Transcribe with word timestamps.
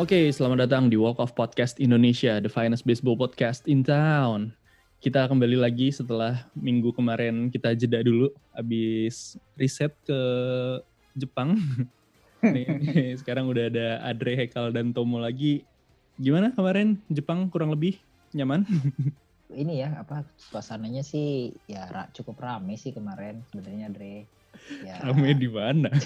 Oke, 0.00 0.32
selamat 0.32 0.64
datang 0.64 0.88
di 0.88 0.96
Walk 0.96 1.20
of 1.20 1.36
Podcast 1.36 1.76
Indonesia, 1.76 2.40
the 2.40 2.48
finest 2.48 2.88
baseball 2.88 3.20
podcast 3.20 3.68
in 3.68 3.84
town. 3.84 4.48
Kita 4.96 5.28
kembali 5.28 5.60
lagi 5.60 5.92
setelah 5.92 6.48
minggu 6.56 6.88
kemarin 6.96 7.52
kita 7.52 7.76
jeda 7.76 8.00
dulu, 8.00 8.32
habis 8.56 9.36
riset 9.60 9.92
ke 10.08 10.20
Jepang. 11.12 11.52
nih, 12.40 13.12
sekarang 13.20 13.52
udah 13.52 13.68
ada 13.68 14.00
Adre, 14.08 14.40
Hekal, 14.40 14.72
dan 14.72 14.96
Tomo 14.96 15.20
lagi. 15.20 15.68
Gimana 16.16 16.48
kemarin 16.56 16.96
Jepang 17.12 17.52
kurang 17.52 17.68
lebih 17.68 18.00
nyaman? 18.32 18.64
Ini 19.52 19.84
ya, 19.84 20.00
apa 20.00 20.24
suasananya 20.40 21.04
sih 21.04 21.52
ya 21.68 22.08
cukup 22.16 22.40
rame 22.40 22.80
sih 22.80 22.96
kemarin 22.96 23.44
sebenarnya 23.52 23.92
Adre. 23.92 24.24
Ya. 24.86 25.02
Rame 25.02 25.34
di 25.34 25.50
mana? 25.50 25.90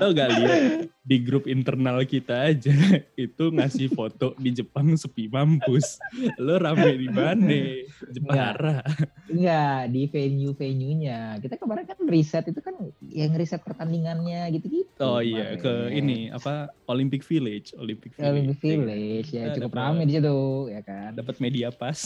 Lo 0.00 0.08
gak 0.16 0.30
lihat 0.40 0.88
di 1.02 1.18
grup 1.20 1.50
internal 1.50 2.06
kita 2.06 2.54
aja 2.54 2.72
itu 3.18 3.44
ngasih 3.52 3.90
foto 3.92 4.32
di 4.40 4.56
Jepang 4.56 4.96
sepi 4.96 5.28
mampus. 5.28 6.00
Lo 6.40 6.56
rame 6.56 6.96
di 6.96 7.12
mana? 7.12 7.84
Jepara. 8.08 8.80
Enggak, 9.28 9.92
di 9.92 10.02
venue-venue-nya. 10.08 11.44
Kita 11.44 11.60
kemarin 11.60 11.84
kan 11.84 11.98
riset 12.08 12.48
itu 12.48 12.64
kan 12.64 12.72
yang 13.12 13.36
riset 13.36 13.60
pertandingannya 13.60 14.48
gitu-gitu. 14.56 14.96
Oh 15.02 15.20
iya, 15.20 15.60
ke 15.60 15.92
ini 15.92 16.32
apa 16.32 16.72
Olympic 16.88 17.20
Village, 17.26 17.76
Olympic 17.76 18.16
Village. 18.16 18.32
Olympic 18.32 18.58
Village 18.62 19.28
ya, 19.34 19.50
ya 19.50 19.54
cukup 19.60 19.76
rame 19.76 20.08
di 20.08 20.16
situ 20.16 20.72
ya 20.72 20.80
kan. 20.80 21.12
Dapat 21.18 21.36
media 21.42 21.68
pas. 21.68 22.00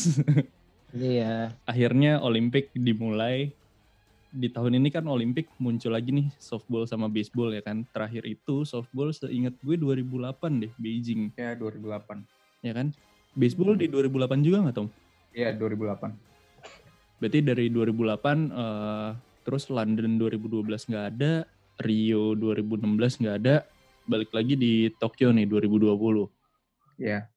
Iya. 0.96 1.52
Akhirnya 1.68 2.18
Olimpik 2.24 2.72
dimulai. 2.72 3.52
Di 4.36 4.52
tahun 4.52 4.76
ini 4.76 4.92
kan 4.92 5.08
Olimpik 5.08 5.48
muncul 5.56 5.96
lagi 5.96 6.12
nih 6.12 6.28
softball 6.36 6.84
sama 6.84 7.08
baseball 7.08 7.52
ya 7.52 7.62
kan. 7.64 7.84
Terakhir 7.92 8.24
itu 8.28 8.64
softball 8.68 9.12
seingat 9.12 9.56
gue 9.60 9.76
2008 9.76 10.60
deh 10.66 10.72
Beijing. 10.76 11.32
Ya 11.36 11.56
2008. 11.56 12.20
Ya 12.64 12.72
kan. 12.76 12.92
Baseball 13.36 13.76
di 13.76 13.88
2008 13.88 14.44
juga 14.44 14.56
nggak 14.64 14.76
Tom? 14.76 14.88
Iya 15.36 15.52
2008. 15.56 17.20
Berarti 17.20 17.38
dari 17.40 17.66
2008 17.72 17.76
uh, 17.76 18.16
eh, 18.52 19.10
terus 19.44 19.68
London 19.72 20.20
2012 20.20 20.88
nggak 20.92 21.06
ada, 21.16 21.32
Rio 21.80 22.36
2016 22.36 23.20
nggak 23.24 23.36
ada, 23.44 23.64
balik 24.04 24.32
lagi 24.36 24.56
di 24.56 24.88
Tokyo 24.96 25.32
nih 25.32 25.48
2020. 25.48 26.28
Iya. 27.00 27.28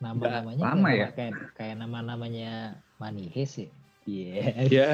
Nama-namanya 0.00 0.62
lama 0.64 0.88
kayak, 0.88 0.96
ya? 0.96 1.08
kayak, 1.12 1.34
kayak 1.54 1.76
nama-namanya 1.76 2.52
Manihes 2.96 3.52
ya. 3.60 3.68
Iya. 4.08 4.42
Iya. 4.66 4.88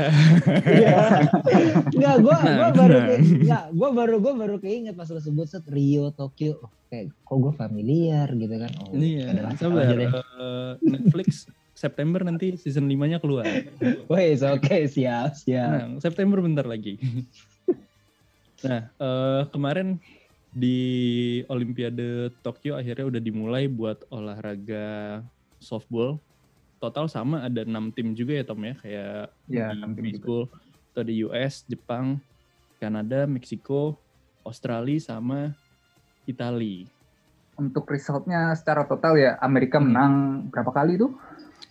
Enggak, 1.95 2.17
gua 2.21 2.37
gua 2.43 2.69
baru 2.75 2.99
enggak, 3.17 3.65
gua 3.73 3.91
baru 3.95 4.17
gua 4.19 4.35
baru 4.35 4.57
keinget 4.59 4.99
pas 4.99 5.09
lo 5.09 5.23
sebut 5.23 5.47
set 5.47 5.65
Rio, 5.71 6.11
Tokyo. 6.11 6.59
Oh, 6.61 6.71
kayak 6.91 7.15
kok 7.15 7.37
gua 7.39 7.55
familiar 7.55 8.29
gitu 8.35 8.55
kan. 8.59 8.71
Oh, 8.83 8.93
iya. 8.99 9.31
Sabar. 9.57 9.95
Uh, 9.95 10.75
Netflix 10.83 11.47
September 11.77 12.25
nanti 12.25 12.57
season 12.57 12.89
5-nya 12.89 13.21
keluar. 13.21 13.45
Woi, 14.09 14.33
oke, 14.33 14.65
okay, 14.65 14.89
siap, 14.89 15.37
siap. 15.37 15.69
Nah, 15.69 16.01
September 16.01 16.41
bentar 16.41 16.65
lagi. 16.65 16.97
nah, 18.65 18.89
uh, 18.97 19.45
kemarin 19.53 20.01
di 20.57 20.79
Olimpiade 21.53 22.33
Tokyo 22.41 22.81
akhirnya 22.81 23.13
udah 23.13 23.21
dimulai 23.21 23.69
buat 23.69 24.09
olahraga 24.09 25.21
softball. 25.61 26.17
Total 26.81 27.05
sama 27.13 27.45
ada 27.45 27.61
enam 27.61 27.93
tim 27.93 28.17
juga 28.17 28.41
ya 28.41 28.45
Tom 28.49 28.65
ya 28.65 28.75
kayak 28.81 29.29
ya, 29.53 29.77
di 29.77 30.01
baseball 30.01 30.49
atau 30.93 31.05
di 31.05 31.21
US, 31.29 31.69
Jepang, 31.69 32.17
Kanada, 32.81 33.29
Meksiko, 33.29 34.01
Australia 34.49 34.97
sama 34.97 35.53
Italia. 36.25 36.89
Untuk 37.61 37.85
resultnya 37.93 38.57
secara 38.57 38.89
total 38.89 39.21
ya 39.21 39.33
Amerika 39.45 39.77
hmm. 39.77 39.85
menang 39.85 40.15
berapa 40.49 40.73
kali 40.73 40.97
tuh? 40.97 41.13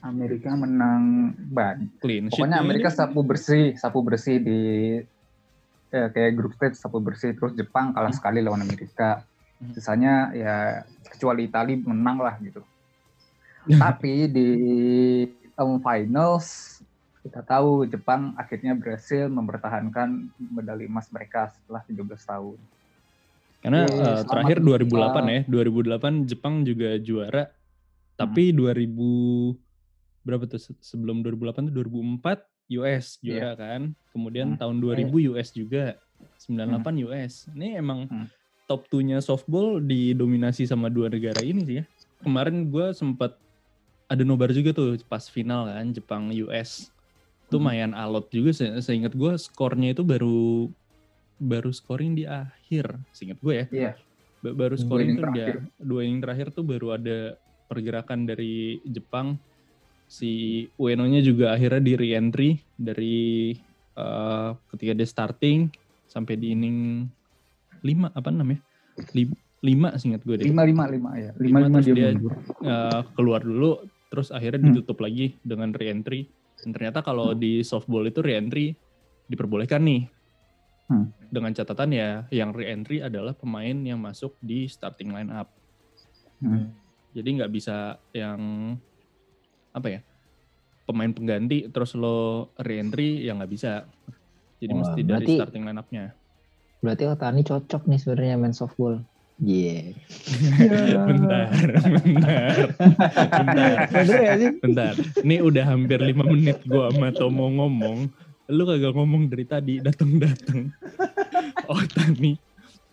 Amerika 0.06 0.54
menang 0.54 1.34
ban. 1.50 1.90
Clean 1.98 2.30
Pokoknya 2.30 2.62
Amerika 2.62 2.94
sapu 2.94 3.26
bersih, 3.26 3.74
sapu 3.74 4.06
bersih 4.06 4.38
di 4.38 4.62
ya, 5.90 6.10
kayak 6.14 6.32
grup 6.38 6.54
stage 6.56 6.78
sapu 6.78 7.02
bersih 7.02 7.34
terus 7.34 7.54
Jepang 7.54 7.92
kalah 7.92 8.12
hmm. 8.14 8.18
sekali 8.18 8.40
lawan 8.42 8.64
Amerika 8.64 9.26
hmm. 9.62 9.74
sisanya 9.76 10.32
ya 10.34 10.56
kecuali 11.10 11.50
Italia 11.50 11.78
menang 11.82 12.18
lah 12.22 12.36
gitu 12.42 12.62
tapi 13.84 14.30
di 14.30 14.48
um, 15.58 15.82
finals 15.82 16.80
kita 17.26 17.42
tahu 17.42 17.90
Jepang 17.90 18.38
akhirnya 18.38 18.78
berhasil 18.78 19.26
mempertahankan 19.26 20.30
medali 20.38 20.86
emas 20.86 21.10
mereka 21.10 21.50
setelah 21.58 21.82
17 21.90 22.06
tahun. 22.22 22.58
Karena 23.66 23.82
uh, 23.90 24.22
terakhir 24.30 24.62
2008 24.62 25.26
ya, 25.26 25.42
2008 25.50 26.30
Jepang 26.30 26.62
juga 26.62 27.02
juara. 27.02 27.50
Tapi 28.14 28.54
hmm. 28.54 28.62
2000 28.62 29.58
berapa 30.22 30.46
tuh 30.46 30.62
sebelum 30.86 31.26
2008 31.26 31.70
tuh 31.70 31.74
2004 31.74 32.55
US 32.82 33.22
juara 33.22 33.54
yeah. 33.54 33.56
kan. 33.56 33.82
Kemudian 34.16 34.56
hmm. 34.56 34.60
tahun 34.60 34.76
2000 34.82 35.30
US 35.34 35.50
juga. 35.54 36.00
98 36.42 36.82
hmm. 36.82 36.98
US. 37.10 37.34
Ini 37.54 37.80
emang 37.80 38.10
hmm. 38.10 38.28
top 38.66 38.88
2-nya 38.90 39.22
softball 39.22 39.78
didominasi 39.84 40.66
sama 40.66 40.90
dua 40.90 41.12
negara 41.12 41.42
ini 41.44 41.62
sih 41.66 41.76
ya. 41.82 41.84
Kemarin 42.24 42.72
gue 42.74 42.96
sempat 42.96 43.38
ada 44.06 44.22
nobar 44.22 44.54
juga 44.54 44.74
tuh 44.74 45.02
pas 45.06 45.26
final 45.30 45.70
kan 45.70 45.88
Jepang 45.94 46.30
US. 46.46 46.90
Itu 47.46 47.62
hmm. 47.62 47.66
mayan 47.66 47.92
alot 47.94 48.30
juga 48.34 48.54
se 48.54 48.66
seingat 48.82 49.14
gue 49.14 49.34
skornya 49.38 49.94
itu 49.94 50.02
baru 50.02 50.70
baru 51.36 51.68
scoring 51.68 52.16
di 52.16 52.24
akhir, 52.24 52.96
seingat 53.12 53.38
gue 53.44 53.54
ya. 53.54 53.66
Iya. 53.70 53.92
Yeah. 54.46 54.54
Baru 54.56 54.78
scoring 54.78 55.18
tuh 55.18 55.26
dia 55.34 55.58
dua 55.82 56.06
inning 56.06 56.22
terakhir 56.22 56.54
tuh 56.54 56.62
baru 56.62 56.98
ada 56.98 57.34
pergerakan 57.66 58.30
dari 58.30 58.78
Jepang 58.86 59.42
si 60.06 60.66
Ueno-nya 60.78 61.22
juga 61.26 61.54
akhirnya 61.54 61.82
di 61.82 61.94
re-entry 61.98 62.50
dari 62.78 63.52
uh, 63.98 64.54
ketika 64.74 64.94
dia 64.94 65.08
starting 65.08 65.60
sampai 66.06 66.38
di 66.38 66.54
inning 66.54 67.10
5 67.82 68.14
apa 68.14 68.30
namanya? 68.32 68.62
5 69.66 70.02
singkat 70.02 70.22
gue 70.24 70.36
deh. 70.42 70.46
5 70.50 70.54
5 70.54 70.98
5 71.02 71.24
ya. 71.26 71.32
5 71.36 71.42
5 71.42 71.86
dia, 71.86 71.94
dia 71.94 72.10
uh, 72.66 73.02
keluar 73.18 73.42
dulu 73.42 73.82
terus 74.14 74.30
akhirnya 74.30 74.62
hmm. 74.62 74.68
ditutup 74.72 75.02
lagi 75.02 75.36
dengan 75.42 75.74
re-entry. 75.74 76.30
Dan 76.62 76.72
ternyata 76.72 77.04
kalau 77.04 77.34
hmm. 77.34 77.40
di 77.42 77.54
softball 77.66 78.06
itu 78.08 78.22
re-entry 78.22 78.78
diperbolehkan 79.28 79.82
nih. 79.84 80.04
Hmm. 80.86 81.10
Dengan 81.34 81.52
catatan 81.52 81.90
ya 81.92 82.10
yang 82.30 82.54
re-entry 82.54 83.02
adalah 83.02 83.34
pemain 83.34 83.74
yang 83.82 83.98
masuk 83.98 84.38
di 84.38 84.70
starting 84.70 85.10
line 85.12 85.34
up. 85.34 85.50
Hmm. 86.40 86.72
Jadi 87.16 87.30
nggak 87.42 87.52
bisa 87.52 87.98
yang 88.14 88.76
apa 89.76 89.88
ya 89.92 90.00
pemain 90.88 91.12
pengganti 91.12 91.68
terus 91.68 91.98
lo 92.00 92.50
re-entry 92.56 93.28
ya 93.28 93.36
nggak 93.36 93.52
bisa 93.52 93.84
jadi 94.64 94.72
Wah, 94.72 94.80
mesti 94.80 95.02
berarti, 95.04 95.26
dari 95.28 95.36
starting 95.36 95.64
line 95.68 95.80
up-nya 95.82 96.06
berarti 96.80 97.04
Otani 97.12 97.42
cocok 97.44 97.84
nih 97.92 98.00
sebenarnya 98.00 98.36
main 98.40 98.56
softball 98.56 99.04
Iya. 99.36 99.92
Yeah. 100.56 101.04
bentar, 101.12 101.52
bentar, 101.92 102.56
bentar, 103.36 103.78
bentar. 104.64 104.94
Ini 105.28 105.44
udah 105.44 105.76
hampir 105.76 106.00
lima 106.00 106.24
menit 106.24 106.64
gua 106.64 106.88
sama 106.96 107.12
Tomo 107.12 107.52
ngomong. 107.52 108.08
Lu 108.48 108.64
kagak 108.64 108.96
ngomong 108.96 109.28
dari 109.28 109.44
tadi, 109.44 109.84
datang-datang. 109.84 110.72
Oh 111.68 111.84
Tani, 111.84 112.40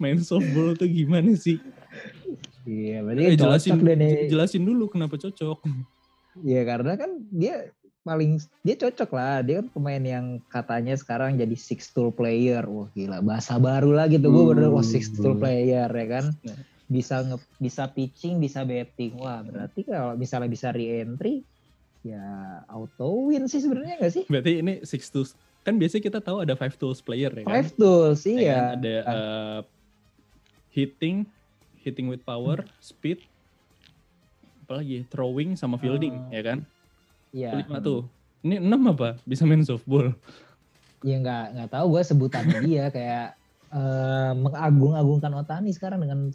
main 0.03 0.19
softball 0.19 0.75
tuh 0.75 0.91
gimana 0.91 1.31
sih? 1.39 1.63
Iya, 2.67 3.07
berarti 3.07 3.23
eh, 3.23 3.39
jelasin, 3.39 3.79
jelasin 4.27 4.63
dulu 4.67 4.91
kenapa 4.91 5.15
cocok. 5.23 5.63
Iya 6.41 6.65
karena 6.65 6.97
kan 6.97 7.11
dia 7.29 7.69
paling 8.03 8.41
dia 8.65 8.75
cocok 8.79 9.11
lah. 9.13 9.45
Dia 9.45 9.61
kan 9.63 9.69
pemain 9.71 10.03
yang 10.03 10.27
katanya 10.49 10.97
sekarang 10.97 11.37
jadi 11.37 11.55
six 11.55 11.93
tool 11.93 12.11
player. 12.11 12.65
Wah 12.65 12.89
gila. 12.97 13.21
Bahasa 13.21 13.61
baru 13.61 13.93
lah 13.93 14.09
gitu. 14.09 14.33
Gue 14.33 14.57
bener 14.57 14.73
wah 14.73 14.85
six 14.85 15.13
tool 15.13 15.37
player 15.37 15.89
ya 15.89 16.07
kan? 16.09 16.27
Nah. 16.45 16.61
bisa 16.93 17.25
nge, 17.25 17.41
bisa 17.57 17.89
pitching 17.89 18.37
bisa 18.37 18.69
betting 18.69 19.17
wah 19.17 19.41
berarti 19.41 19.81
kalau 19.81 20.13
misalnya 20.13 20.53
bisa 20.53 20.77
re-entry 20.77 21.41
ya 22.05 22.21
auto 22.69 23.33
win 23.33 23.49
sih 23.49 23.65
sebenarnya 23.65 23.97
gak 23.97 24.13
sih? 24.13 24.25
Berarti 24.29 24.61
ini 24.61 24.85
six 24.85 25.09
tools. 25.09 25.33
Kan 25.65 25.81
biasanya 25.81 26.05
kita 26.05 26.21
tahu 26.21 26.45
ada 26.45 26.53
five 26.53 26.77
tools 26.77 27.01
player 27.01 27.33
ya 27.33 27.49
kan? 27.49 27.49
Five 27.49 27.71
tools 27.81 28.21
ya 28.29 28.35
iya. 28.37 28.53
Kan? 28.53 28.67
ada 28.77 28.97
uh, 29.09 29.61
hitting 30.69 31.25
hitting 31.81 32.13
with 32.13 32.21
power 32.29 32.61
speed 32.83 33.25
apalagi 34.73 35.05
throwing 35.13 35.53
sama 35.53 35.77
fielding 35.77 36.17
uh, 36.17 36.33
ya 36.33 36.41
kan? 36.49 36.59
iya. 37.37 37.61
Lima 37.61 37.77
tuh. 37.85 38.09
Ini 38.41 38.57
enam 38.57 38.89
apa? 38.89 39.21
Bisa 39.29 39.45
main 39.45 39.61
softball? 39.61 40.17
Ya 41.05 41.21
nggak 41.21 41.45
nggak 41.61 41.71
tahu 41.77 41.87
gue 41.93 42.03
sebutan 42.09 42.49
dia 42.65 42.89
kayak 42.97 43.37
uh, 43.69 44.33
mengagung-agungkan 44.33 45.45
Otani 45.45 45.77
sekarang 45.77 46.01
dengan 46.01 46.33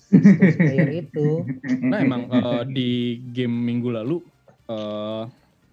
player 0.54 1.02
itu. 1.02 1.42
Nah 1.90 1.98
emang 1.98 2.30
uh, 2.30 2.62
di 2.62 3.18
game 3.34 3.58
minggu 3.58 3.90
lalu 3.90 4.22
uh, 4.70 5.26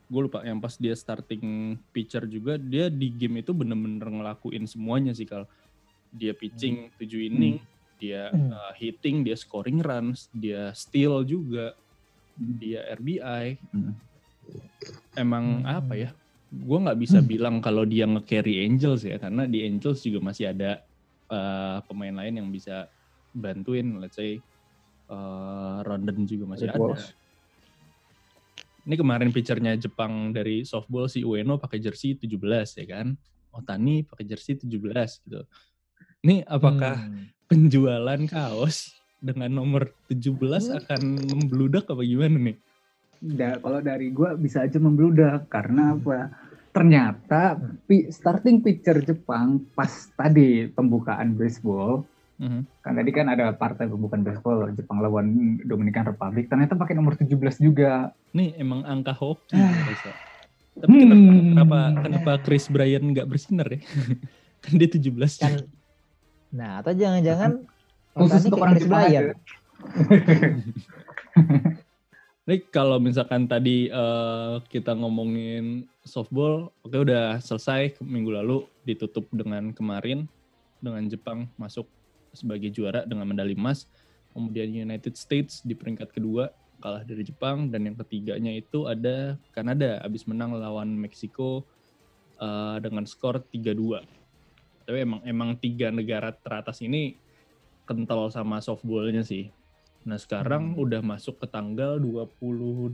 gue 0.09 0.21
lupa 0.25 0.41
yang 0.41 0.57
pas 0.57 0.73
dia 0.81 0.97
starting 0.97 1.77
pitcher 1.93 2.25
juga 2.25 2.57
dia 2.57 2.89
di 2.89 3.13
game 3.13 3.45
itu 3.45 3.53
bener-bener 3.53 4.09
ngelakuin 4.09 4.65
semuanya 4.65 5.13
sih 5.13 5.29
kalau 5.29 5.45
dia 6.17 6.33
pitching 6.33 6.89
hmm. 6.89 6.97
7 6.97 7.29
inning 7.29 7.57
hmm. 7.61 7.75
Dia 8.05 8.29
uh, 8.35 8.73
hitting, 8.77 9.23
dia 9.23 9.33
scoring 9.39 9.81
runs, 9.81 10.29
dia 10.35 10.75
steal 10.75 11.23
juga, 11.25 11.73
dia 12.37 12.83
RBI. 12.95 13.45
Hmm. 13.73 13.95
Emang 15.15 15.63
Hmm. 15.63 15.79
apa 15.83 15.95
ya? 15.95 16.11
Gue 16.55 16.79
nggak 16.79 16.99
bisa 17.01 17.19
bilang 17.19 17.59
kalau 17.59 17.83
dia 17.83 18.07
nge-carry 18.07 18.63
Angels 18.63 19.03
ya, 19.03 19.19
karena 19.19 19.47
di 19.51 19.67
Angels 19.67 20.07
juga 20.07 20.23
masih 20.23 20.55
ada 20.55 20.83
uh, 21.27 21.83
pemain 21.91 22.15
lain 22.15 22.39
yang 22.39 22.49
bisa 22.51 22.87
bantuin. 23.35 23.99
Let's 23.99 24.15
say 24.15 24.39
uh, 25.11 25.83
Rondon 25.83 26.23
juga 26.27 26.45
masih 26.55 26.71
Red 26.71 26.79
ada. 26.79 26.95
Ini 28.85 28.95
kemarin 29.01 29.33
pitchernya 29.33 29.81
Jepang 29.81 30.31
dari 30.31 30.63
softball 30.63 31.09
si 31.09 31.25
Ueno 31.25 31.57
pakai 31.57 31.81
jersey 31.81 32.15
17 32.21 32.37
ya 32.85 32.87
kan. 32.87 33.17
Otani 33.51 34.05
pakai 34.05 34.29
jersey 34.29 34.61
17 34.61 35.25
gitu. 35.25 35.41
Ini 36.23 36.45
apakah 36.45 37.01
Hmm. 37.01 37.33
penjualan 37.49 38.21
kaos 38.29 38.93
dengan 39.25 39.49
nomor 39.51 39.89
17 40.07 40.37
akan 40.77 41.01
membludak 41.25 41.89
apa 41.89 42.05
gimana 42.05 42.37
nih? 42.39 42.57
Da- 43.19 43.57
kalau 43.57 43.81
dari 43.81 44.13
gua 44.13 44.37
bisa 44.37 44.61
aja 44.61 44.77
membludak 44.77 45.49
karena 45.49 45.97
apa? 45.97 46.29
Ternyata 46.71 47.57
pi- 47.87 48.13
starting 48.13 48.61
pitcher 48.61 49.01
Jepang 49.01 49.65
pas 49.73 49.89
tadi 50.13 50.69
pembukaan 50.69 51.33
baseball 51.33 52.05
Mhm. 52.35 52.67
kan 52.83 52.93
tadi 52.93 53.11
kan 53.15 53.31
ada 53.31 53.55
partai 53.55 53.87
pembukaan 53.87 54.21
baseball 54.21 54.67
Jepang 54.73 54.99
lawan 54.99 55.27
Dominican 55.63 56.03
Republic 56.05 56.51
ternyata 56.51 56.75
pakai 56.75 56.93
nomor 56.93 57.15
17 57.15 57.57
juga. 57.57 58.11
Nih 58.35 58.59
emang 58.59 58.83
angka 58.83 59.15
hoki 59.15 59.55
bisa. 59.57 60.11
Tapi 60.75 60.91
kenapa, 60.99 61.23
Hmm. 61.23 61.47
kenapa 61.55 61.79
kenapa 62.03 62.33
Chris 62.43 62.67
Bryan 62.67 63.07
nggak 63.07 63.31
bersinar 63.31 63.71
ya? 63.71 63.79
kan 64.61 64.75
dia 64.75 64.91
17 64.91 65.39
Kan, 65.39 65.63
nah 66.51 66.83
atau 66.83 66.91
jangan-jangan 66.91 67.63
Khusus 68.15 68.47
untuk 68.47 68.63
orang 68.63 68.79
Bryan. 68.79 69.35
aja. 69.35 69.35
Nih 72.45 72.61
kalau 72.69 73.01
misalkan 73.01 73.49
tadi 73.49 73.89
eh, 73.89 74.55
kita 74.69 74.93
ngomongin 74.93 75.89
softball, 76.05 76.69
oke 76.85 76.93
udah 76.93 77.41
selesai 77.41 77.97
minggu 78.05 78.37
lalu 78.37 78.69
ditutup 78.85 79.25
dengan 79.33 79.73
kemarin 79.73 80.29
dengan 80.79 81.09
Jepang 81.09 81.49
masuk 81.57 81.89
sebagai 82.37 82.69
juara 82.69 83.09
dengan 83.09 83.25
medali 83.25 83.57
emas. 83.57 83.89
Kemudian 84.37 84.69
United 84.69 85.17
States 85.17 85.65
di 85.65 85.73
peringkat 85.73 86.13
kedua 86.13 86.53
kalah 86.85 87.01
dari 87.01 87.25
Jepang 87.25 87.73
dan 87.73 87.89
yang 87.89 87.97
ketiganya 87.97 88.53
itu 88.53 88.85
ada 88.85 89.41
Kanada 89.57 90.05
habis 90.05 90.29
menang 90.29 90.53
lawan 90.53 90.93
Meksiko 91.01 91.65
eh, 92.37 92.77
dengan 92.85 93.09
skor 93.09 93.41
3-2. 93.41 94.05
Tapi 94.85 94.99
emang 95.01 95.25
emang 95.25 95.51
tiga 95.57 95.89
negara 95.89 96.29
teratas 96.29 96.85
ini 96.85 97.17
kental 97.85 98.33
sama 98.33 98.61
softballnya 98.61 99.25
sih. 99.25 99.53
Nah 100.05 100.21
sekarang 100.21 100.77
udah 100.77 101.01
masuk 101.01 101.41
ke 101.41 101.47
tanggal 101.49 101.97
28, 101.97 102.93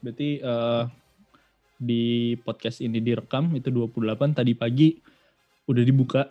berarti 0.00 0.30
eh, 0.40 0.84
di 1.76 2.36
podcast 2.40 2.80
ini 2.80 3.02
direkam 3.04 3.52
itu 3.52 3.68
28 3.68 4.38
tadi 4.38 4.52
pagi 4.56 4.96
udah 5.68 5.84
dibuka 5.84 6.28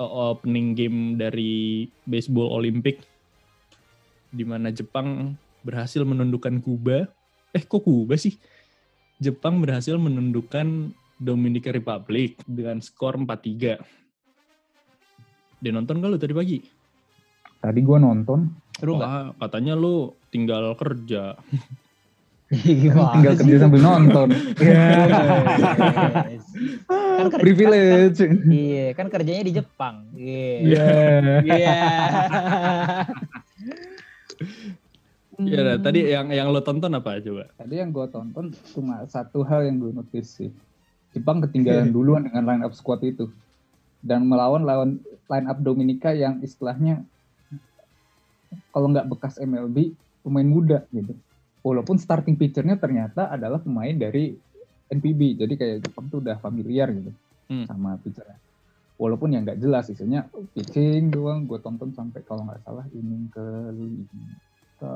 eh, 0.00 0.12
opening 0.32 0.72
game 0.72 0.98
dari 1.20 1.84
baseball 2.08 2.52
Olympic 2.56 3.04
di 4.28 4.44
mana 4.44 4.68
Jepang 4.68 5.36
berhasil 5.64 6.04
menundukkan 6.04 6.60
Kuba. 6.60 7.08
Eh 7.52 7.64
kok 7.64 7.84
Kuba 7.84 8.16
sih? 8.16 8.36
Jepang 9.18 9.58
berhasil 9.58 9.98
menundukkan 9.98 10.94
Dominican 11.18 11.74
Republic 11.74 12.38
dengan 12.46 12.78
skor 12.78 13.18
4-3. 13.18 13.82
Dia 15.58 15.72
nonton 15.72 15.98
gak 15.98 16.08
lu 16.08 16.16
tadi 16.16 16.32
pagi? 16.32 16.58
Tadi 17.58 17.80
gua 17.80 17.98
nonton 17.98 18.46
Seru 18.72 18.94
nggak? 18.94 19.10
Wah, 19.10 19.26
katanya 19.40 19.74
lu 19.74 19.94
tinggal 20.28 20.70
kerja. 20.72 21.34
Gimana 22.48 23.10
tinggal 23.12 23.32
sih? 23.34 23.40
kerja 23.44 23.56
sambil 23.60 23.82
nonton. 23.82 24.28
Iya. 24.62 24.82
Yes. 26.28 26.46
Kan 26.86 27.26
kerja- 27.28 27.42
Privilege. 27.42 28.18
kan- 28.20 28.40
Iya, 28.48 28.86
kan 28.92 29.06
kerjanya 29.08 29.42
di 29.42 29.52
Jepang. 29.52 29.96
Iya. 30.14 30.54
Iya. 30.62 30.86
Iya. 31.42 31.74
Iya, 35.38 35.60
nah, 35.60 35.76
tadi 35.76 36.00
yang 36.04 36.30
yang 36.30 36.48
lo 36.48 36.58
tonton 36.60 36.90
apa 36.92 37.18
coba? 37.20 37.46
Tadi 37.54 37.74
yang 37.76 37.90
gue 37.90 38.06
tonton 38.08 38.50
cuma 38.68 39.06
satu 39.06 39.42
hal 39.42 39.62
yang 39.64 39.78
gue 39.78 39.90
notice 39.92 40.34
sih. 40.36 40.50
Jepang 41.10 41.38
ketinggalan 41.40 41.90
duluan 41.90 42.22
dengan 42.22 42.42
line 42.44 42.62
up 42.62 42.72
squad 42.72 43.02
itu. 43.02 43.30
Dan 43.98 44.26
melawan 44.26 44.62
lawan 44.62 44.90
line 45.28 45.46
up 45.46 45.58
Dominika 45.60 46.10
yang 46.10 46.40
istilahnya 46.40 47.04
kalau 48.72 48.88
nggak 48.88 49.08
bekas 49.08 49.36
MLB, 49.38 49.92
pemain 50.24 50.48
muda 50.48 50.88
gitu. 50.88 51.12
Walaupun 51.60 52.00
starting 52.00 52.34
pitchernya 52.34 52.80
ternyata 52.80 53.28
adalah 53.28 53.60
pemain 53.60 53.92
dari 53.92 54.32
NPB. 54.88 55.36
Jadi 55.36 55.54
kayak 55.54 55.76
Jepang 55.84 56.08
tuh 56.08 56.24
udah 56.24 56.40
familiar 56.40 56.88
gitu 56.88 57.12
Hmm. 57.48 57.64
sama 57.64 57.96
pitchernya. 58.00 58.40
Walaupun 58.96 59.30
yang 59.30 59.44
nggak 59.44 59.60
jelas 59.60 59.88
isinya 59.88 60.24
pitching 60.52 61.12
doang. 61.12 61.44
Gue 61.44 61.60
tonton 61.60 61.92
sampai 61.92 62.24
kalau 62.24 62.48
nggak 62.48 62.64
salah 62.64 62.88
inning 62.90 63.28
ke, 63.28 63.46
ke 64.80 64.90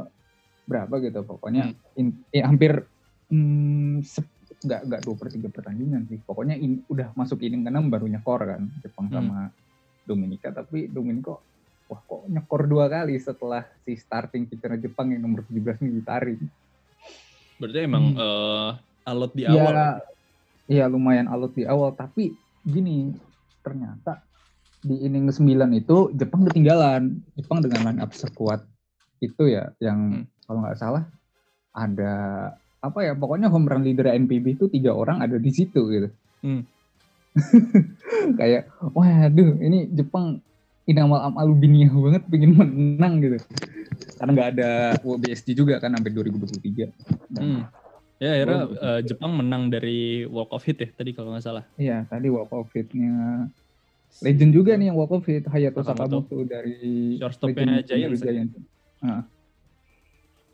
berapa 0.63 0.95
gitu 1.03 1.21
pokoknya 1.27 1.71
Hmm. 1.71 1.99
in- 1.99 2.23
eh, 2.31 2.41
hampir 2.41 2.87
hmm, 3.29 4.01
nggak 4.63 4.81
nggak 4.87 5.01
dua 5.03 5.15
per 5.19 5.29
tiga 5.29 5.49
pertandingan 5.51 6.07
sih 6.07 6.23
pokoknya 6.23 6.55
in- 6.55 6.87
udah 6.87 7.11
masuk 7.19 7.43
inning 7.43 7.67
keenam 7.67 7.91
baru 7.91 8.07
nyekor 8.07 8.47
kan 8.47 8.71
Jepang 8.79 9.11
Hmm. 9.11 9.15
sama 9.19 9.39
Dominika 10.03 10.51
tapi 10.51 10.87
Dominika 10.87 11.35
wah 11.87 12.01
kok 12.01 12.27
nyekor 12.27 12.65
dua 12.65 12.87
kali 12.87 13.17
setelah 13.17 13.63
si 13.81 13.95
starting 13.95 14.47
pitcher 14.47 14.75
Jepang 14.77 15.11
yang 15.11 15.23
nomor 15.23 15.45
17 15.45 15.81
ini 15.81 15.99
ditarik 15.99 16.39
Berarti 17.55 17.79
emang 17.81 18.05
Hmm. 18.11 18.19
eh, 18.19 18.71
alot 19.05 19.33
di 19.33 19.43
Iya, 19.43 19.53
awal. 19.55 19.73
ya? 19.73 19.89
iya 20.65 20.85
lumayan 20.87 21.27
alot 21.27 21.53
di 21.53 21.63
awal 21.63 21.93
tapi 21.93 22.33
gini 22.61 23.13
ternyata 23.61 24.23
di 24.79 24.99
inning 25.01 25.29
ke-9 25.29 25.47
itu 25.77 25.97
Jepang 26.13 26.43
ketinggalan 26.45 27.23
Jepang 27.33 27.61
dengan 27.61 27.81
line 27.85 28.01
up 28.01 28.11
sekuat 28.11 28.67
itu 29.19 29.47
ya 29.47 29.71
yang 29.79 29.99
Hmm. 30.19 30.27
kalau 30.43 30.59
nggak 30.61 30.75
salah 30.77 31.07
ada 31.71 32.15
apa 32.79 32.99
ya 33.01 33.15
pokoknya 33.15 33.47
home 33.47 33.65
run 33.65 33.81
leader 33.81 34.11
NPB 34.11 34.57
itu 34.57 34.67
tiga 34.67 34.91
orang 34.91 35.21
ada 35.21 35.39
di 35.39 35.51
situ 35.51 35.87
gitu 35.89 36.09
Hmm. 36.41 36.67
kayak 38.41 38.69
waduh 38.93 39.57
ini 39.59 39.89
Jepang 39.93 40.45
inamal 40.85 41.23
am 41.23 41.35
alubinia 41.39 41.89
banget 41.89 42.23
pengen 42.29 42.53
menang 42.59 43.23
gitu 43.23 43.39
karena 44.19 44.31
nggak 44.35 44.51
ada 44.59 44.71
WBSD 45.03 45.55
juga 45.57 45.79
kan 45.79 45.95
sampai 45.95 46.11
2023 46.15 46.91
Dan, 47.33 47.43
Hmm. 47.43 47.63
Ya 48.23 48.39
akhirnya 48.39 48.71
Oh, 48.71 48.79
eh, 48.79 49.01
Jepang 49.03 49.35
menang 49.35 49.67
dari 49.67 50.23
walk 50.31 50.55
of 50.55 50.63
hit 50.63 50.79
ya 50.79 50.87
tadi 50.95 51.11
kalau 51.11 51.35
nggak 51.35 51.43
salah. 51.43 51.67
Iya, 51.75 52.07
tadi 52.07 52.31
walk 52.31 52.55
of 52.55 52.71
hit-nya 52.71 53.51
legend 54.23 54.55
juga 54.55 54.79
nih 54.79 54.95
yang 54.95 54.97
walk 55.01 55.11
of 55.11 55.27
hit 55.27 55.43
Hayato 55.51 55.83
Sakamoto. 55.83 56.31
Dari 56.47 57.19
Shortstopnya 57.19 57.83
legend 57.83 57.91
Giants? 57.91 58.23
Giants. 58.23 58.55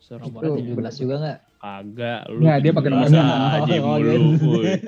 Nomor 0.09 0.41
Itu 0.41 0.73
17 0.81 0.97
juga 1.05 1.15
nggak? 1.21 1.39
Kagak, 1.59 2.31
lu 2.31 2.39
Nggak, 2.39 2.57
dia 2.63 2.71
pakai 2.71 2.89
nomor 2.89 3.05
17 3.05 3.19
enam. 3.19 3.27
aja 3.51 3.73
Oh, 3.75 3.87
mulu. 3.91 4.07
gitu. 4.07 4.47
Woi. 4.47 4.63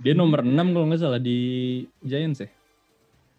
Dia 0.00 0.12
nomor 0.12 0.40
6 0.42 0.66
kalau 0.70 0.86
nggak 0.86 1.00
salah 1.00 1.16
di 1.16 1.38
Giants 2.00 2.44
ya. 2.44 2.48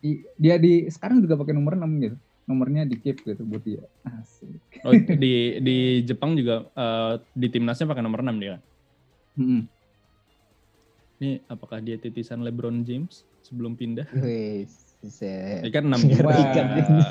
Di- 0.02 0.26
dia 0.36 0.58
di 0.58 0.90
sekarang 0.90 1.22
juga 1.22 1.38
pakai 1.38 1.54
nomor 1.54 1.78
6 1.78 2.02
gitu. 2.02 2.18
Nomornya 2.44 2.84
di 2.84 2.98
keep 2.98 3.22
gitu 3.22 3.46
buat 3.46 3.62
dia. 3.62 3.86
Asik. 4.04 4.58
Oh, 4.82 4.94
di 5.22 5.34
di 5.62 5.78
Jepang 6.02 6.34
juga 6.34 6.66
eh, 6.68 7.14
di 7.32 7.48
timnasnya 7.48 7.86
pakai 7.86 8.02
nomor 8.02 8.26
6 8.26 8.42
dia. 8.42 8.58
Mm-mm. 9.38 9.70
Ini 11.22 11.46
apakah 11.46 11.78
dia 11.78 12.02
titisan 12.02 12.42
LeBron 12.42 12.82
James 12.82 13.22
sebelum 13.46 13.78
pindah? 13.78 14.10
Kan 15.74 15.84
6 15.90 15.98
Ngeri 16.06 16.30
juga. 16.30 16.64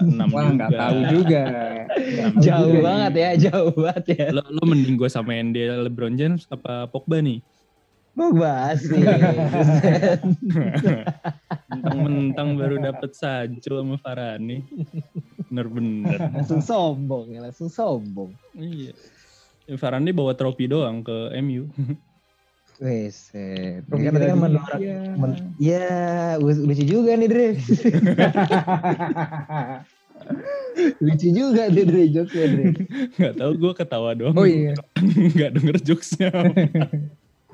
6 0.07 0.31
Wah, 0.31 0.47
nggak 0.55 0.71
juga. 0.71 0.79
tahu 0.79 0.99
juga. 1.11 1.43
Jauh 2.39 2.71
juga 2.71 2.81
banget 2.87 3.13
ya, 3.19 3.31
jauh 3.51 3.75
banget 3.75 4.05
ya. 4.15 4.27
Lo, 4.31 4.43
lo 4.47 4.63
mending 4.63 4.95
gue 4.95 5.11
samain 5.11 5.51
dia 5.51 5.75
LeBron 5.75 6.15
James 6.15 6.47
apa 6.55 6.87
Pogba 6.87 7.19
nih? 7.19 7.43
Pogba 8.15 8.75
sih. 8.79 8.95
Mentang-mentang 11.71 12.49
baru 12.55 12.77
dapet 12.79 13.11
Sajo 13.15 13.83
sama 13.83 13.97
Farani. 13.99 14.63
Bener-bener. 15.51 16.31
langsung 16.31 16.63
sombong 16.63 17.35
ya, 17.35 17.41
langsung 17.43 17.67
sombong. 17.67 18.31
Iya. 18.55 18.95
Ya, 19.67 19.75
Farani 19.79 20.15
bawa 20.15 20.35
trofi 20.39 20.71
doang 20.71 21.03
ke 21.03 21.35
MU. 21.43 21.67
Wes. 22.81 23.29
Trofi 23.85 24.05
Kan 24.09 24.13
tadi 24.17 24.25
kan 24.25 24.33
Piala 24.33 24.41
mendorak 24.41 24.81
Dunia. 24.81 24.99
men- 25.21 25.53
ya 25.61 25.87
lucu 26.41 26.85
juga 26.89 27.13
nih 27.13 27.29
Dre. 27.29 27.49
lucu 31.05 31.29
juga 31.29 31.63
nih 31.69 31.85
Dre 31.85 32.03
jokesnya 32.09 32.47
Dre. 32.49 32.65
Gak 33.21 33.33
tau 33.37 33.53
gue 33.53 33.73
ketawa 33.77 34.11
doang. 34.17 34.33
Oh 34.33 34.49
iya. 34.49 34.73
Gak 35.39 35.61
denger 35.61 35.77
jokesnya. 35.85 36.33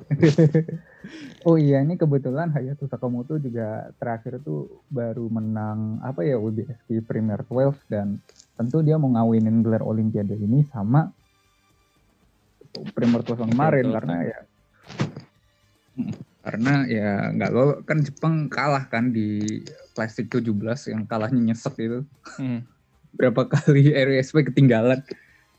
oh 1.49 1.59
iya 1.59 1.83
ini 1.83 1.99
kebetulan 1.99 2.55
Hayato 2.55 2.87
Sakamoto 2.87 3.39
juga 3.43 3.91
terakhir 3.99 4.39
tuh 4.43 4.83
baru 4.87 5.27
menang 5.27 5.99
apa 6.07 6.23
ya 6.23 6.39
WBSP 6.39 7.03
Premier 7.03 7.43
12 7.43 7.75
dan 7.91 8.23
tentu 8.55 8.83
dia 8.87 8.95
mau 8.95 9.11
ngawinin 9.11 9.67
gelar 9.67 9.83
Olimpiade 9.83 10.39
ini 10.39 10.63
sama 10.71 11.11
Premier 12.95 13.23
12 13.27 13.51
kemarin 13.51 13.87
karena 13.91 14.17
ya 14.23 14.39
karena 16.47 16.87
ya 16.87 17.35
nggak 17.35 17.51
lo 17.51 17.83
kan 17.83 17.99
Jepang 18.07 18.47
kalah 18.47 18.87
kan 18.87 19.11
di 19.11 19.43
Classic 19.99 20.31
17 20.31 20.47
yang 20.95 21.03
kalahnya 21.03 21.43
nyesek 21.43 21.75
itu 21.83 22.01
hmm. 22.39 22.63
berapa 23.19 23.51
kali 23.51 23.91
RSP 24.07 24.53
ketinggalan 24.53 25.03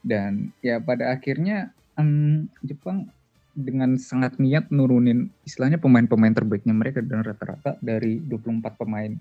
dan 0.05 0.55
ya 0.63 0.79
pada 0.79 1.11
akhirnya 1.11 1.75
um, 1.99 2.47
Jepang 2.63 3.11
dengan 3.57 3.97
sangat 3.97 4.37
niat 4.37 4.69
nurunin 4.69 5.33
istilahnya 5.41 5.81
pemain-pemain 5.81 6.31
terbaiknya 6.31 6.77
mereka 6.77 7.01
dan 7.01 7.25
rata-rata 7.25 7.73
dari 7.81 8.21
24 8.21 8.61
pemain. 8.77 9.17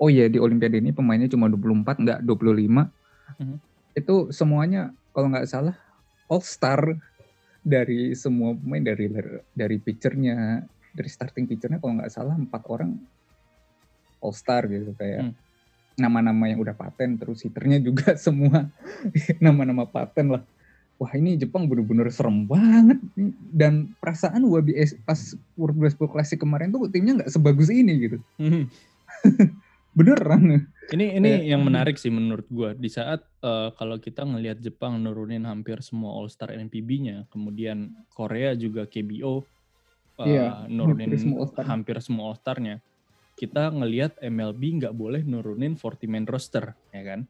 Oh 0.00 0.08
iya 0.08 0.24
di 0.32 0.40
Olimpiade 0.40 0.80
ini 0.80 0.96
pemainnya 0.96 1.28
cuma 1.28 1.52
24 1.52 2.00
nggak 2.00 2.18
25. 2.24 2.32
Mm-hmm. 2.64 3.56
Itu 3.92 4.32
semuanya 4.32 4.96
kalau 5.12 5.28
nggak 5.28 5.46
salah 5.52 5.76
all 6.32 6.40
star 6.40 6.96
dari 7.68 8.16
semua 8.16 8.56
pemain 8.56 8.80
dari 8.80 9.12
dari 9.52 9.76
pitchernya 9.76 10.64
dari 10.96 11.10
starting 11.12 11.44
pitchernya 11.44 11.78
kalau 11.78 12.00
nggak 12.00 12.12
salah 12.12 12.34
empat 12.34 12.62
orang 12.72 12.96
all 14.24 14.32
star 14.32 14.64
gitu 14.66 14.96
kayak 14.96 15.30
mm. 15.30 15.32
nama-nama 16.00 16.48
yang 16.48 16.64
udah 16.64 16.72
paten 16.72 17.20
terus 17.20 17.44
hitternya 17.44 17.78
juga 17.84 18.16
semua 18.26 18.72
nama-nama 19.38 19.84
paten 19.84 20.40
lah 20.40 20.42
wah 20.98 21.12
ini 21.14 21.38
Jepang 21.38 21.70
bener-bener 21.70 22.10
serem 22.10 22.48
banget 22.48 22.98
dan 23.54 23.94
perasaan 24.02 24.42
WBS 24.42 24.98
pas 25.06 25.36
World 25.54 25.78
Baseball 25.78 26.10
Classic 26.10 26.40
kemarin 26.40 26.74
tuh 26.74 26.90
timnya 26.90 27.22
nggak 27.22 27.30
sebagus 27.30 27.70
ini 27.70 28.08
gitu 28.08 28.18
hmm. 28.40 28.64
beneran. 29.98 30.70
Ini 30.88 31.20
ini 31.20 31.30
ya. 31.44 31.58
yang 31.58 31.66
menarik 31.66 31.98
sih 31.98 32.08
menurut 32.08 32.46
gue 32.48 32.78
di 32.78 32.88
saat 32.88 33.20
uh, 33.42 33.74
kalau 33.76 33.98
kita 33.98 34.22
ngelihat 34.24 34.62
Jepang 34.62 35.02
nurunin 35.02 35.44
hampir 35.44 35.82
semua 35.82 36.14
All 36.16 36.30
Star 36.30 36.54
NPB-nya 36.54 37.26
kemudian 37.28 37.92
Korea 38.14 38.54
juga 38.54 38.86
KBO 38.86 39.42
uh, 40.18 40.64
nurunin 40.70 41.12
hampir 41.12 41.20
semua 41.20 41.38
All-Star. 41.44 41.64
hampir 41.66 41.96
semua 42.00 42.24
All 42.30 42.38
Star-nya 42.38 42.76
kita 43.38 43.70
ngelihat 43.70 44.18
MLB 44.18 44.82
nggak 44.82 44.94
boleh 44.98 45.22
nurunin 45.22 45.78
40 45.78 46.10
man 46.10 46.26
roster 46.26 46.74
ya 46.90 47.02
kan? 47.06 47.20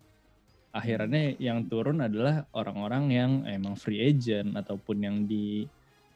Akhirnya 0.73 1.37
yang 1.37 1.69
turun 1.69 2.01
adalah 2.01 2.49
orang-orang 2.57 3.05
yang 3.13 3.31
emang 3.45 3.77
free 3.77 4.01
agent 4.01 4.57
ataupun 4.57 4.97
yang 5.05 5.17
di 5.29 5.69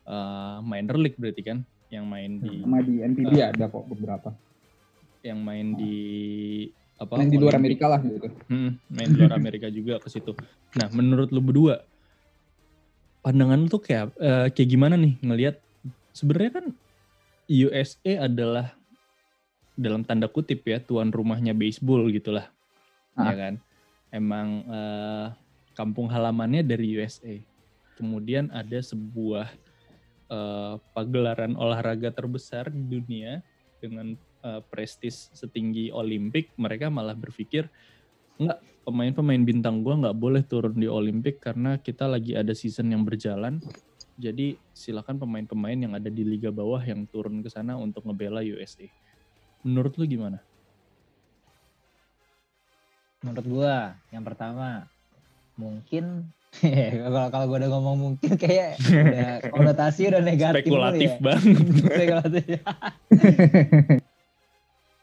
uh, 0.09 0.65
minor 0.65 0.97
league 0.97 1.21
berarti 1.21 1.43
kan? 1.45 1.59
Yang 1.93 2.05
main 2.09 2.33
di 2.41 2.65
sama 2.65 2.81
di 2.81 2.95
NPB 3.05 3.33
uh, 3.37 3.49
ada 3.53 3.65
kok 3.69 3.85
beberapa 3.85 4.33
yang 5.23 5.41
main 5.41 5.75
di 5.79 5.97
apa 6.99 7.19
main 7.19 7.31
di 7.31 7.38
luar 7.38 7.59
Amerika 7.59 7.91
lah 7.91 7.99
gitu. 8.02 8.29
Hmm, 8.47 8.79
main 8.87 9.09
di 9.11 9.19
luar 9.19 9.35
Amerika 9.35 9.67
juga 9.73 9.99
ke 9.99 10.09
situ. 10.11 10.35
Nah 10.79 10.87
menurut 10.95 11.31
lu 11.35 11.43
berdua 11.43 11.83
pandangan 13.23 13.59
lu 13.59 13.69
tuh 13.71 13.83
kayak 13.83 14.14
uh, 14.19 14.47
kayak 14.50 14.69
gimana 14.71 14.95
nih 14.99 15.19
ngelihat? 15.23 15.57
Sebenarnya 16.12 16.61
kan 16.61 16.67
USA 17.49 18.29
adalah 18.29 18.76
dalam 19.75 20.05
tanda 20.05 20.29
kutip 20.29 20.62
ya 20.69 20.79
tuan 20.79 21.11
rumahnya 21.11 21.57
baseball 21.57 22.07
gitulah. 22.12 22.47
Ah. 23.17 23.33
ya 23.33 23.35
kan? 23.35 23.55
Emang 24.12 24.69
uh, 24.69 25.33
kampung 25.73 26.07
halamannya 26.12 26.62
dari 26.62 27.00
USA. 27.00 27.41
Kemudian 27.97 28.52
ada 28.52 28.79
sebuah 28.81 29.49
uh, 30.29 30.76
pagelaran 30.93 31.57
olahraga 31.57 32.12
terbesar 32.12 32.69
di 32.73 32.83
dunia 32.83 33.41
dengan 33.81 34.17
uh, 34.45 34.61
prestis 34.67 35.31
setinggi 35.33 35.91
Olimpik, 35.95 36.53
mereka 36.59 36.91
malah 36.91 37.17
berpikir 37.17 37.71
enggak 38.37 38.59
pemain-pemain 38.83 39.43
bintang 39.43 39.87
gua 39.87 39.99
nggak 39.99 40.19
boleh 40.19 40.43
turun 40.43 40.75
di 40.75 40.91
Olimpik 40.91 41.39
karena 41.39 41.79
kita 41.79 42.11
lagi 42.11 42.35
ada 42.35 42.53
season 42.53 42.91
yang 42.91 43.07
berjalan. 43.07 43.63
Jadi 44.21 44.55
silakan 44.77 45.19
pemain-pemain 45.19 45.79
yang 45.79 45.93
ada 45.97 46.13
di 46.13 46.23
liga 46.23 46.53
bawah 46.53 46.83
yang 46.85 47.09
turun 47.09 47.41
ke 47.41 47.49
sana 47.49 47.81
untuk 47.81 48.05
ngebela 48.05 48.45
USA. 48.45 48.85
Menurut 49.65 49.97
lu 49.97 50.05
gimana? 50.05 50.43
menurut 53.23 53.47
gua 53.47 53.95
yang 54.11 54.27
pertama 54.27 54.91
mungkin 55.55 56.27
kalau 57.07 57.33
kalau 57.33 57.47
gue 57.49 57.59
udah 57.65 57.71
ngomong 57.71 57.97
mungkin 57.97 58.33
kayak 58.37 58.77
udah 58.83 59.31
konotasi 59.55 60.11
udah 60.11 60.21
negatif 60.21 60.69
spekulatif 60.69 61.11
ya. 61.17 61.23
banget 61.23 61.65
spekulatif 61.97 62.45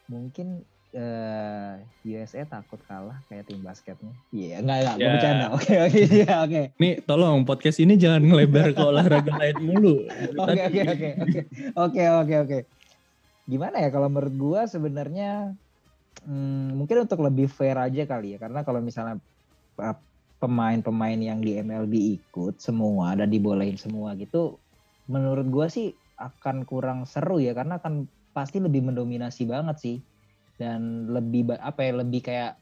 mungkin 0.09 0.65
uh, 0.97 1.77
eh, 1.77 2.17
USA 2.17 2.41
takut 2.49 2.81
kalah 2.89 3.21
kayak 3.29 3.45
tim 3.45 3.61
basketnya. 3.61 4.13
Iya 4.33 4.57
yeah, 4.57 4.57
enggak 4.59 4.77
enggak 4.77 4.95
yeah. 4.95 4.97
gue 4.97 5.09
bercanda. 5.13 5.45
Oke 5.53 5.73
oke 5.77 5.99
iya 6.09 6.33
oke. 6.41 6.61
Nih 6.81 6.93
tolong 7.05 7.45
podcast 7.45 7.77
ini 7.77 7.93
jangan 7.95 8.25
ngelebar 8.25 8.73
ke 8.73 8.81
olahraga 8.81 9.33
lain 9.37 9.57
mulu. 9.61 9.95
Oke 10.43 10.61
oke 10.65 10.81
oke 10.81 11.09
oke. 11.77 12.01
Oke 12.25 12.35
oke 12.41 12.59
gimana 13.49 13.81
ya 13.81 13.89
kalau 13.89 14.13
menurut 14.13 14.35
gue 14.37 14.61
sebenarnya 14.69 15.57
hmm, 16.21 16.77
mungkin 16.77 17.09
untuk 17.09 17.25
lebih 17.25 17.49
fair 17.49 17.77
aja 17.77 18.05
kali 18.05 18.37
ya. 18.37 18.37
Karena 18.37 18.61
kalau 18.65 18.81
misalnya 18.81 19.17
uh, 19.81 19.97
pemain-pemain 20.41 21.17
yang 21.17 21.41
di 21.41 21.57
MLB 21.57 22.21
ikut 22.21 22.61
semua 22.61 23.17
dan 23.17 23.29
dibolehin 23.29 23.75
semua 23.75 24.15
gitu 24.15 24.55
menurut 25.09 25.49
gue 25.49 25.67
sih 25.69 25.87
akan 26.17 26.65
kurang 26.65 27.09
seru 27.09 27.41
ya. 27.41 27.57
Karena 27.57 27.81
akan 27.81 28.05
pasti 28.39 28.63
lebih 28.63 28.87
mendominasi 28.87 29.43
banget 29.43 29.77
sih 29.83 29.97
dan 30.55 31.11
lebih 31.11 31.59
apa 31.59 31.83
ya 31.83 31.91
lebih 31.99 32.23
kayak 32.23 32.55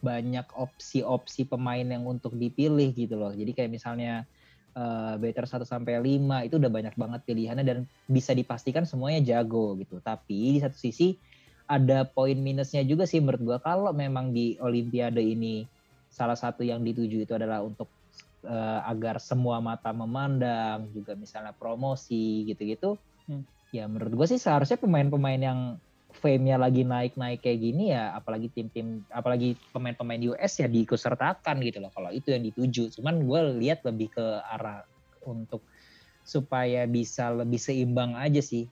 banyak 0.00 0.48
opsi-opsi 0.56 1.44
pemain 1.44 1.84
yang 1.84 2.08
untuk 2.08 2.32
dipilih 2.32 2.96
gitu 2.96 3.20
loh. 3.20 3.36
Jadi 3.36 3.52
kayak 3.52 3.70
misalnya 3.76 4.24
uh, 4.72 5.20
better 5.20 5.44
1 5.44 5.68
sampai 5.68 6.00
5 6.00 6.48
itu 6.48 6.54
udah 6.56 6.72
banyak 6.72 6.94
banget 6.96 7.20
pilihannya 7.28 7.64
dan 7.66 7.78
bisa 8.08 8.32
dipastikan 8.32 8.88
semuanya 8.88 9.36
jago 9.36 9.76
gitu. 9.76 10.00
Tapi 10.00 10.56
di 10.56 10.60
satu 10.64 10.78
sisi 10.78 11.18
ada 11.68 12.08
poin 12.08 12.38
minusnya 12.40 12.80
juga 12.86 13.04
sih 13.04 13.20
menurut 13.20 13.42
gua 13.44 13.58
kalau 13.60 13.92
memang 13.92 14.32
di 14.32 14.56
Olimpiade 14.64 15.20
ini 15.20 15.68
salah 16.08 16.38
satu 16.38 16.64
yang 16.64 16.80
dituju 16.80 17.28
itu 17.28 17.36
adalah 17.36 17.60
untuk 17.60 17.92
uh, 18.48 18.80
agar 18.88 19.20
semua 19.20 19.60
mata 19.60 19.92
memandang 19.92 20.88
juga 20.96 21.12
misalnya 21.12 21.52
promosi 21.52 22.48
gitu-gitu 22.48 22.96
hmm. 23.28 23.57
Ya 23.74 23.84
menurut 23.84 24.12
gua 24.14 24.26
sih 24.28 24.40
seharusnya 24.40 24.80
pemain-pemain 24.80 25.40
yang 25.40 25.60
fame-nya 26.18 26.58
lagi 26.58 26.82
naik-naik 26.82 27.44
kayak 27.44 27.60
gini 27.62 27.94
ya 27.94 28.10
apalagi 28.16 28.50
tim-tim 28.50 29.06
apalagi 29.12 29.54
pemain-pemain 29.70 30.18
US 30.34 30.58
ya 30.58 30.66
diikutsertakan 30.66 31.62
gitu 31.62 31.78
loh 31.78 31.92
kalau 31.94 32.10
itu 32.10 32.34
yang 32.34 32.42
dituju 32.42 32.90
cuman 32.98 33.22
gue 33.22 33.40
lihat 33.62 33.86
lebih 33.86 34.10
ke 34.10 34.26
arah 34.42 34.82
untuk 35.22 35.62
supaya 36.26 36.88
bisa 36.90 37.30
lebih 37.30 37.60
seimbang 37.60 38.18
aja 38.18 38.42
sih 38.42 38.66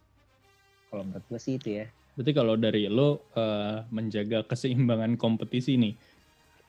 kalau 0.91 1.07
menurut 1.07 1.23
gue 1.31 1.39
sih 1.39 1.55
itu 1.61 1.85
ya 1.85 1.87
Berarti 2.17 2.33
kalau 2.33 2.57
dari 2.57 2.89
lo 2.89 3.29
uh, 3.37 3.85
menjaga 3.93 4.41
keseimbangan 4.49 5.21
kompetisi 5.21 5.77
nih? 5.77 5.93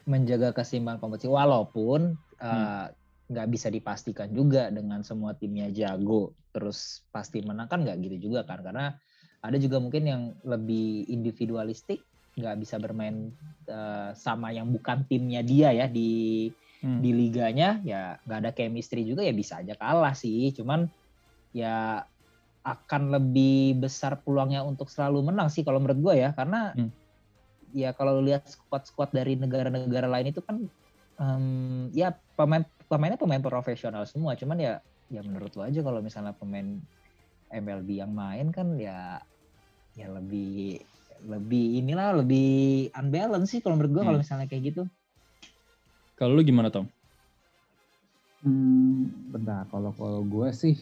Menjaga 0.04 0.52
keseimbangan 0.52 1.00
kompetisi 1.00 1.32
walaupun 1.32 2.20
uh, 2.44 2.92
hmm. 2.92 2.92
Bisa 3.28 3.68
dipastikan 3.68 4.32
juga 4.32 4.72
dengan 4.72 5.04
semua 5.04 5.36
timnya 5.36 5.68
jago 5.68 6.32
terus 6.56 7.04
pasti 7.12 7.44
menang 7.44 7.68
kan 7.68 7.84
nggak 7.84 8.00
gitu 8.08 8.32
juga 8.32 8.48
kan 8.48 8.64
karena 8.64 8.96
ada 9.44 9.58
juga 9.60 9.84
mungkin 9.84 10.04
yang 10.08 10.24
lebih 10.48 11.06
individualistik 11.12 12.00
nggak 12.40 12.56
bisa 12.62 12.80
bermain 12.80 13.34
uh, 13.68 14.16
sama 14.16 14.54
yang 14.54 14.72
bukan 14.72 15.04
timnya 15.10 15.44
dia 15.44 15.74
ya 15.74 15.90
di 15.90 16.48
hmm. 16.86 17.00
di 17.02 17.12
liganya 17.12 17.82
ya 17.82 18.16
nggak 18.24 18.40
ada 18.46 18.52
chemistry 18.54 19.04
juga 19.04 19.26
ya 19.26 19.34
bisa 19.34 19.60
aja 19.60 19.74
kalah 19.76 20.14
sih 20.14 20.54
cuman 20.54 20.88
ya 21.52 22.06
akan 22.68 23.16
lebih 23.16 23.80
besar 23.80 24.20
peluangnya 24.22 24.62
untuk 24.64 24.92
selalu 24.92 25.32
menang 25.32 25.48
sih 25.48 25.64
kalau 25.64 25.80
menurut 25.82 26.00
gue 26.00 26.14
ya 26.28 26.30
karena 26.32 26.76
hmm. 26.78 26.92
ya 27.74 27.90
kalau 27.92 28.20
lihat 28.22 28.46
squad-squad 28.48 29.12
dari 29.12 29.36
negara-negara 29.40 30.06
lain 30.06 30.32
itu 30.32 30.40
kan 30.44 30.68
um, 31.18 31.90
ya 31.94 32.16
pemain 32.38 32.64
pemainnya 32.88 33.20
pemain 33.20 33.42
profesional 33.44 34.08
semua 34.08 34.38
cuman 34.38 34.58
ya 34.58 34.74
ya 35.08 35.22
menurut 35.24 35.52
lo 35.56 35.64
aja 35.64 35.80
kalau 35.84 36.00
misalnya 36.00 36.36
pemain 36.36 36.80
MLB 37.52 38.04
yang 38.04 38.12
main 38.12 38.52
kan 38.52 38.76
ya 38.76 39.24
ya 39.96 40.08
lebih 40.12 40.84
lebih 41.26 41.82
inilah 41.82 42.22
lebih 42.22 42.90
unbalance 42.94 43.56
sih 43.56 43.60
kalau 43.64 43.80
menurut 43.80 43.92
gue 43.92 44.02
hmm. 44.04 44.10
kalau 44.14 44.20
misalnya 44.22 44.48
kayak 44.52 44.64
gitu. 44.74 44.84
Kalau 46.18 46.38
lu 46.38 46.46
gimana 46.46 46.70
Tom? 46.70 46.86
Hmm, 48.46 49.10
bentar 49.34 49.66
kalau 49.74 49.90
kalau 49.98 50.22
gue 50.22 50.50
sih 50.54 50.78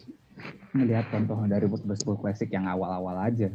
melihat 0.76 1.08
contoh 1.08 1.40
dari 1.48 1.72
baseball 1.72 2.20
classic 2.20 2.52
yang 2.52 2.68
awal-awal 2.68 3.16
aja 3.24 3.48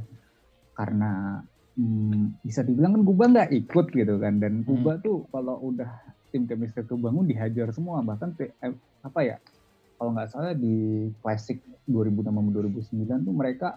karena 0.72 1.44
hmm, 1.76 2.40
bisa 2.40 2.64
dibilang 2.64 2.96
kan 2.96 3.04
Kuba 3.04 3.24
nggak 3.28 3.50
ikut 3.52 3.86
gitu 3.92 4.14
kan 4.16 4.40
dan 4.40 4.64
Kuba 4.64 4.96
hmm. 4.96 5.04
tuh 5.04 5.18
kalau 5.28 5.60
udah 5.60 5.92
tim 6.30 6.46
chemistry 6.46 6.86
kebangun 6.86 7.26
dihajar 7.26 7.74
semua 7.74 8.00
bahkan 8.00 8.32
eh, 8.38 8.72
apa 9.02 9.20
ya 9.22 9.36
kalau 10.00 10.16
nggak 10.16 10.32
salah 10.32 10.56
di 10.56 11.12
classic 11.20 11.60
2006 11.84 12.32
2009 12.88 13.26
tuh 13.28 13.34
mereka 13.36 13.76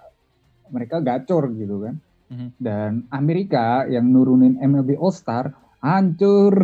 mereka 0.71 1.03
gacor 1.03 1.51
gitu 1.59 1.83
kan. 1.83 1.99
Mm-hmm. 2.31 2.49
Dan 2.55 2.91
Amerika 3.11 3.83
yang 3.91 4.07
nurunin 4.07 4.55
MLB 4.55 4.95
All 4.95 5.11
Star 5.11 5.51
hancur. 5.83 6.63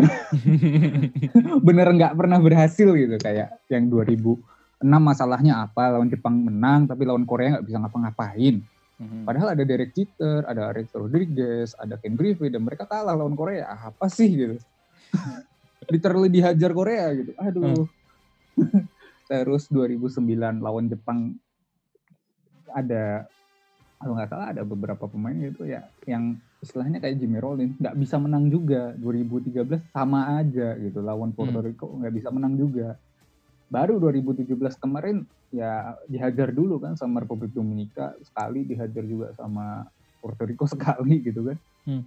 Bener 1.67 1.87
nggak 1.91 2.15
pernah 2.15 2.39
berhasil 2.39 2.87
gitu 2.87 3.19
kayak 3.19 3.59
yang 3.67 3.91
2006 3.91 4.39
masalahnya 4.87 5.67
apa 5.67 5.91
lawan 5.91 6.07
Jepang 6.07 6.39
menang 6.39 6.87
tapi 6.87 7.03
lawan 7.03 7.27
Korea 7.27 7.59
nggak 7.59 7.67
bisa 7.67 7.83
ngapa-ngapain. 7.83 8.63
Mm-hmm. 8.99 9.23
Padahal 9.27 9.59
ada 9.59 9.63
Derek 9.67 9.91
Jeter, 9.91 10.47
ada 10.47 10.71
Alex 10.71 10.95
Rodriguez, 10.95 11.75
ada 11.75 11.99
Ken 11.99 12.15
Griffey 12.15 12.47
dan 12.47 12.63
mereka 12.63 12.87
kalah 12.87 13.15
lawan 13.15 13.35
Korea. 13.35 13.67
Apa 13.75 14.07
sih 14.07 14.31
gitu? 14.31 14.55
Literally 15.89 16.29
dihajar 16.29 16.71
Korea 16.71 17.05
gitu. 17.17 17.31
Aduh. 17.37 17.85
Mm. 18.55 18.85
Terus 19.29 19.69
2009 19.69 20.25
lawan 20.61 20.89
Jepang 20.89 21.37
ada 22.73 23.25
kalau 23.99 24.15
nggak 24.15 24.29
salah 24.31 24.47
ada 24.55 24.63
beberapa 24.63 25.05
pemain 25.11 25.35
gitu 25.35 25.67
ya 25.67 25.83
yang 26.07 26.39
istilahnya 26.63 27.03
kayak 27.03 27.19
Jimmy 27.19 27.39
Rollins 27.43 27.75
nggak 27.75 27.97
bisa 27.99 28.15
menang 28.15 28.47
juga 28.47 28.95
2013 28.95 29.91
sama 29.91 30.39
aja 30.39 30.79
gitu 30.79 31.03
lawan 31.03 31.35
Puerto 31.35 31.59
hmm. 31.59 31.67
Rico 31.67 31.87
nggak 31.99 32.13
bisa 32.15 32.31
menang 32.31 32.55
juga 32.55 32.95
baru 33.67 33.99
2017 33.99 34.55
kemarin 34.79 35.27
ya 35.51 35.99
dihajar 36.07 36.55
dulu 36.55 36.79
kan 36.79 36.95
sama 36.95 37.21
Republik 37.21 37.51
Dominika 37.51 38.15
sekali 38.23 38.63
dihajar 38.63 39.03
juga 39.03 39.35
sama 39.35 39.83
Puerto 40.23 40.47
Rico 40.47 40.63
sekali 40.73 41.19
gitu 41.19 41.51
kan 41.51 41.57
hmm. 41.91 42.03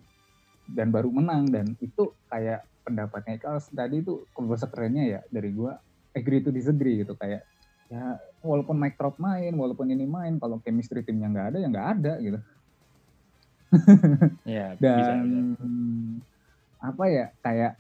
dan 0.73 0.89
baru 0.89 1.13
menang 1.13 1.53
dan 1.53 1.77
itu 1.77 2.09
kayak 2.33 2.65
pendapatnya 2.83 3.39
kalau 3.39 3.63
tadi 3.63 4.03
itu 4.03 4.27
bahasa 4.43 4.67
kerennya 4.67 5.05
ya 5.19 5.21
dari 5.31 5.51
gua 5.55 5.79
agree 6.13 6.45
to 6.45 6.53
disagree 6.53 7.01
gitu 7.03 7.17
kayak 7.17 7.47
ya 7.89 8.17
walaupun 8.41 8.77
Mike 8.81 8.97
Trout 8.97 9.21
main, 9.21 9.53
walaupun 9.53 9.89
ini 9.93 10.09
main, 10.09 10.41
kalau 10.41 10.59
chemistry 10.65 11.05
timnya 11.05 11.29
nggak 11.29 11.47
ada 11.53 11.59
ya 11.61 11.69
nggak 11.69 11.89
ada 11.99 12.13
gitu. 12.25 12.39
ya, 14.49 14.67
Dan 14.81 15.25
bisa, 15.57 16.09
apa 16.81 17.05
ya 17.09 17.27
kayak 17.45 17.73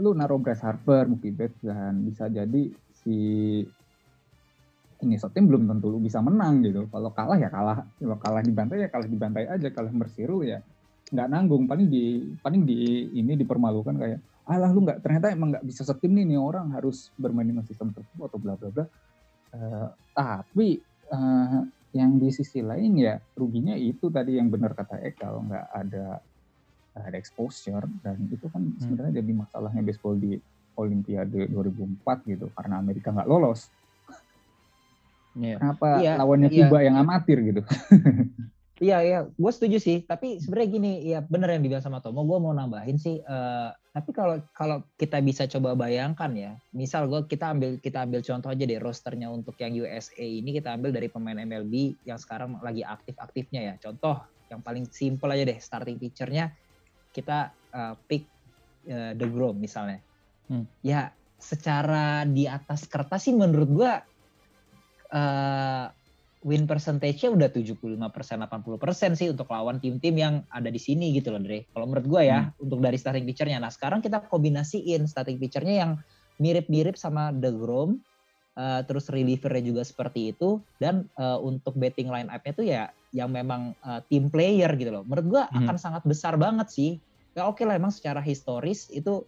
lu 0.00 0.12
naruh 0.12 0.40
Bryce 0.42 0.60
Harper, 0.60 1.08
Betts 1.32 1.60
dan 1.64 2.04
bisa 2.04 2.28
jadi 2.28 2.62
si 2.92 3.16
ini 5.04 5.16
tim 5.20 5.44
belum 5.44 5.68
tentu 5.68 5.92
lu 5.92 6.00
bisa 6.00 6.20
menang 6.20 6.64
gitu. 6.64 6.88
Kalau 6.88 7.12
kalah 7.12 7.36
ya 7.36 7.48
kalah, 7.48 7.84
kalau 7.96 8.18
kalah 8.20 8.42
dibantai 8.44 8.84
ya 8.84 8.88
kalah 8.88 9.08
dibantai 9.08 9.44
aja, 9.48 9.68
kalah 9.72 9.92
bersiru 9.92 10.44
ya 10.44 10.60
nggak 11.14 11.30
nanggung 11.30 11.64
paling 11.70 11.86
di 11.86 12.34
paling 12.42 12.66
di 12.66 13.08
ini 13.14 13.38
dipermalukan 13.38 13.94
kayak 13.94 14.20
alah 14.44 14.70
lu 14.74 14.84
nggak 14.84 15.00
ternyata 15.00 15.32
emang 15.32 15.56
nggak 15.56 15.64
bisa 15.64 15.86
setim 15.86 16.12
nih 16.12 16.26
nih 16.34 16.40
orang 16.42 16.74
harus 16.76 17.08
bermain 17.16 17.48
dengan 17.48 17.64
sistem 17.64 17.94
tertentu 17.94 18.22
atau 18.26 18.38
bla 18.38 18.54
bla 18.58 18.70
bla 18.70 18.86
Uh, 19.54 19.86
tapi 20.18 20.82
uh, 21.14 21.62
yang 21.94 22.18
di 22.18 22.26
sisi 22.34 22.58
lain 22.58 22.98
ya 22.98 23.22
ruginya 23.38 23.78
itu 23.78 24.10
tadi 24.10 24.34
yang 24.34 24.50
benar 24.50 24.74
kata 24.74 24.98
Eka 24.98 25.30
kalau 25.30 25.46
nggak 25.46 25.66
ada 25.70 26.18
ada 26.94 27.14
exposure 27.14 27.86
dan 28.02 28.18
itu 28.34 28.50
kan 28.50 28.66
hmm. 28.66 28.82
sebenarnya 28.82 29.22
jadi 29.22 29.30
masalahnya 29.30 29.82
baseball 29.86 30.18
di 30.18 30.34
Olimpiade 30.74 31.46
2004 31.54 32.30
gitu 32.34 32.50
karena 32.50 32.82
Amerika 32.82 33.14
nggak 33.14 33.30
lolos. 33.30 33.70
Yeah. 35.38 35.58
Kenapa 35.62 36.02
yeah, 36.02 36.18
lawannya 36.18 36.50
yeah. 36.50 36.66
Kuba 36.66 36.78
yang 36.82 36.98
amatir 36.98 37.38
gitu? 37.46 37.62
Iya 38.82 38.98
iya, 39.06 39.18
gue 39.30 39.52
setuju 39.54 39.78
sih. 39.78 40.02
Tapi 40.02 40.42
sebenarnya 40.42 40.68
gini, 40.74 40.92
ya 41.06 41.22
bener 41.22 41.54
yang 41.54 41.62
dibilang 41.62 41.84
sama 41.86 42.02
Tomo. 42.02 42.26
Gue 42.26 42.42
mau 42.42 42.50
nambahin 42.50 42.98
sih. 42.98 43.22
Uh, 43.22 43.70
tapi 43.94 44.10
kalau 44.10 44.42
kalau 44.50 44.82
kita 44.98 45.22
bisa 45.22 45.46
coba 45.46 45.78
bayangkan 45.78 46.34
ya, 46.34 46.52
misal 46.74 47.06
gue 47.06 47.22
kita 47.30 47.54
ambil 47.54 47.78
kita 47.78 48.02
ambil 48.02 48.18
contoh 48.26 48.50
aja 48.50 48.66
deh 48.66 48.82
rosternya 48.82 49.30
untuk 49.30 49.54
yang 49.62 49.78
USA 49.78 50.26
ini 50.26 50.58
kita 50.58 50.74
ambil 50.74 50.90
dari 50.90 51.06
pemain 51.06 51.38
MLB 51.38 52.02
yang 52.02 52.18
sekarang 52.18 52.58
lagi 52.66 52.82
aktif-aktifnya 52.82 53.60
ya. 53.62 53.74
Contoh 53.78 54.18
yang 54.50 54.58
paling 54.58 54.90
simple 54.90 55.30
aja 55.30 55.46
deh, 55.46 55.58
starting 55.62 55.94
pitchernya 55.94 56.50
kita 57.14 57.54
uh, 57.70 57.94
pick 58.10 58.26
uh, 58.90 59.14
The 59.14 59.26
Grom 59.30 59.62
misalnya. 59.62 60.02
Hmm. 60.50 60.66
Ya 60.82 61.14
secara 61.38 62.26
di 62.26 62.50
atas 62.50 62.90
kertas 62.90 63.22
sih 63.22 63.38
menurut 63.38 63.70
gue. 63.70 63.92
Uh, 65.14 65.86
win 66.44 66.68
percentage-nya 66.68 67.32
udah 67.32 67.48
75% 67.48 67.96
80% 67.96 69.16
sih 69.16 69.32
untuk 69.32 69.48
lawan 69.48 69.80
tim-tim 69.80 70.12
yang 70.12 70.34
ada 70.52 70.68
di 70.68 70.76
sini 70.76 71.16
gitu 71.16 71.32
loh 71.32 71.40
Dre. 71.40 71.64
Kalau 71.72 71.88
menurut 71.88 72.04
gue 72.04 72.22
ya 72.28 72.44
hmm. 72.44 72.62
untuk 72.68 72.84
dari 72.84 73.00
starting 73.00 73.24
pitcher-nya. 73.24 73.56
Nah, 73.56 73.72
sekarang 73.72 74.04
kita 74.04 74.20
kombinasiin 74.28 75.08
starting 75.08 75.40
pitcher-nya 75.40 75.74
yang 75.88 75.92
mirip-mirip 76.36 77.00
sama 77.00 77.32
The 77.32 77.48
Grom 77.48 77.96
uh, 78.60 78.84
terus 78.84 79.08
reliever-nya 79.08 79.64
juga 79.64 79.82
seperti 79.88 80.36
itu 80.36 80.60
dan 80.76 81.08
uh, 81.16 81.40
untuk 81.40 81.74
betting 81.80 82.12
line 82.12 82.28
up-nya 82.28 82.52
tuh 82.52 82.66
ya 82.68 82.92
yang 83.16 83.32
memang 83.32 83.72
uh, 83.80 84.04
team 84.12 84.28
player 84.28 84.68
gitu 84.76 84.92
loh. 84.92 85.04
Menurut 85.08 85.26
gue 85.26 85.42
hmm. 85.48 85.58
akan 85.64 85.76
sangat 85.80 86.02
besar 86.04 86.36
banget 86.36 86.68
sih. 86.68 87.00
Ya 87.32 87.48
oke 87.48 87.58
okay 87.58 87.64
lah 87.64 87.80
emang 87.80 87.90
secara 87.90 88.20
historis 88.20 88.92
itu 88.92 89.24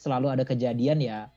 selalu 0.00 0.32
ada 0.32 0.46
kejadian 0.46 1.02
ya 1.02 1.28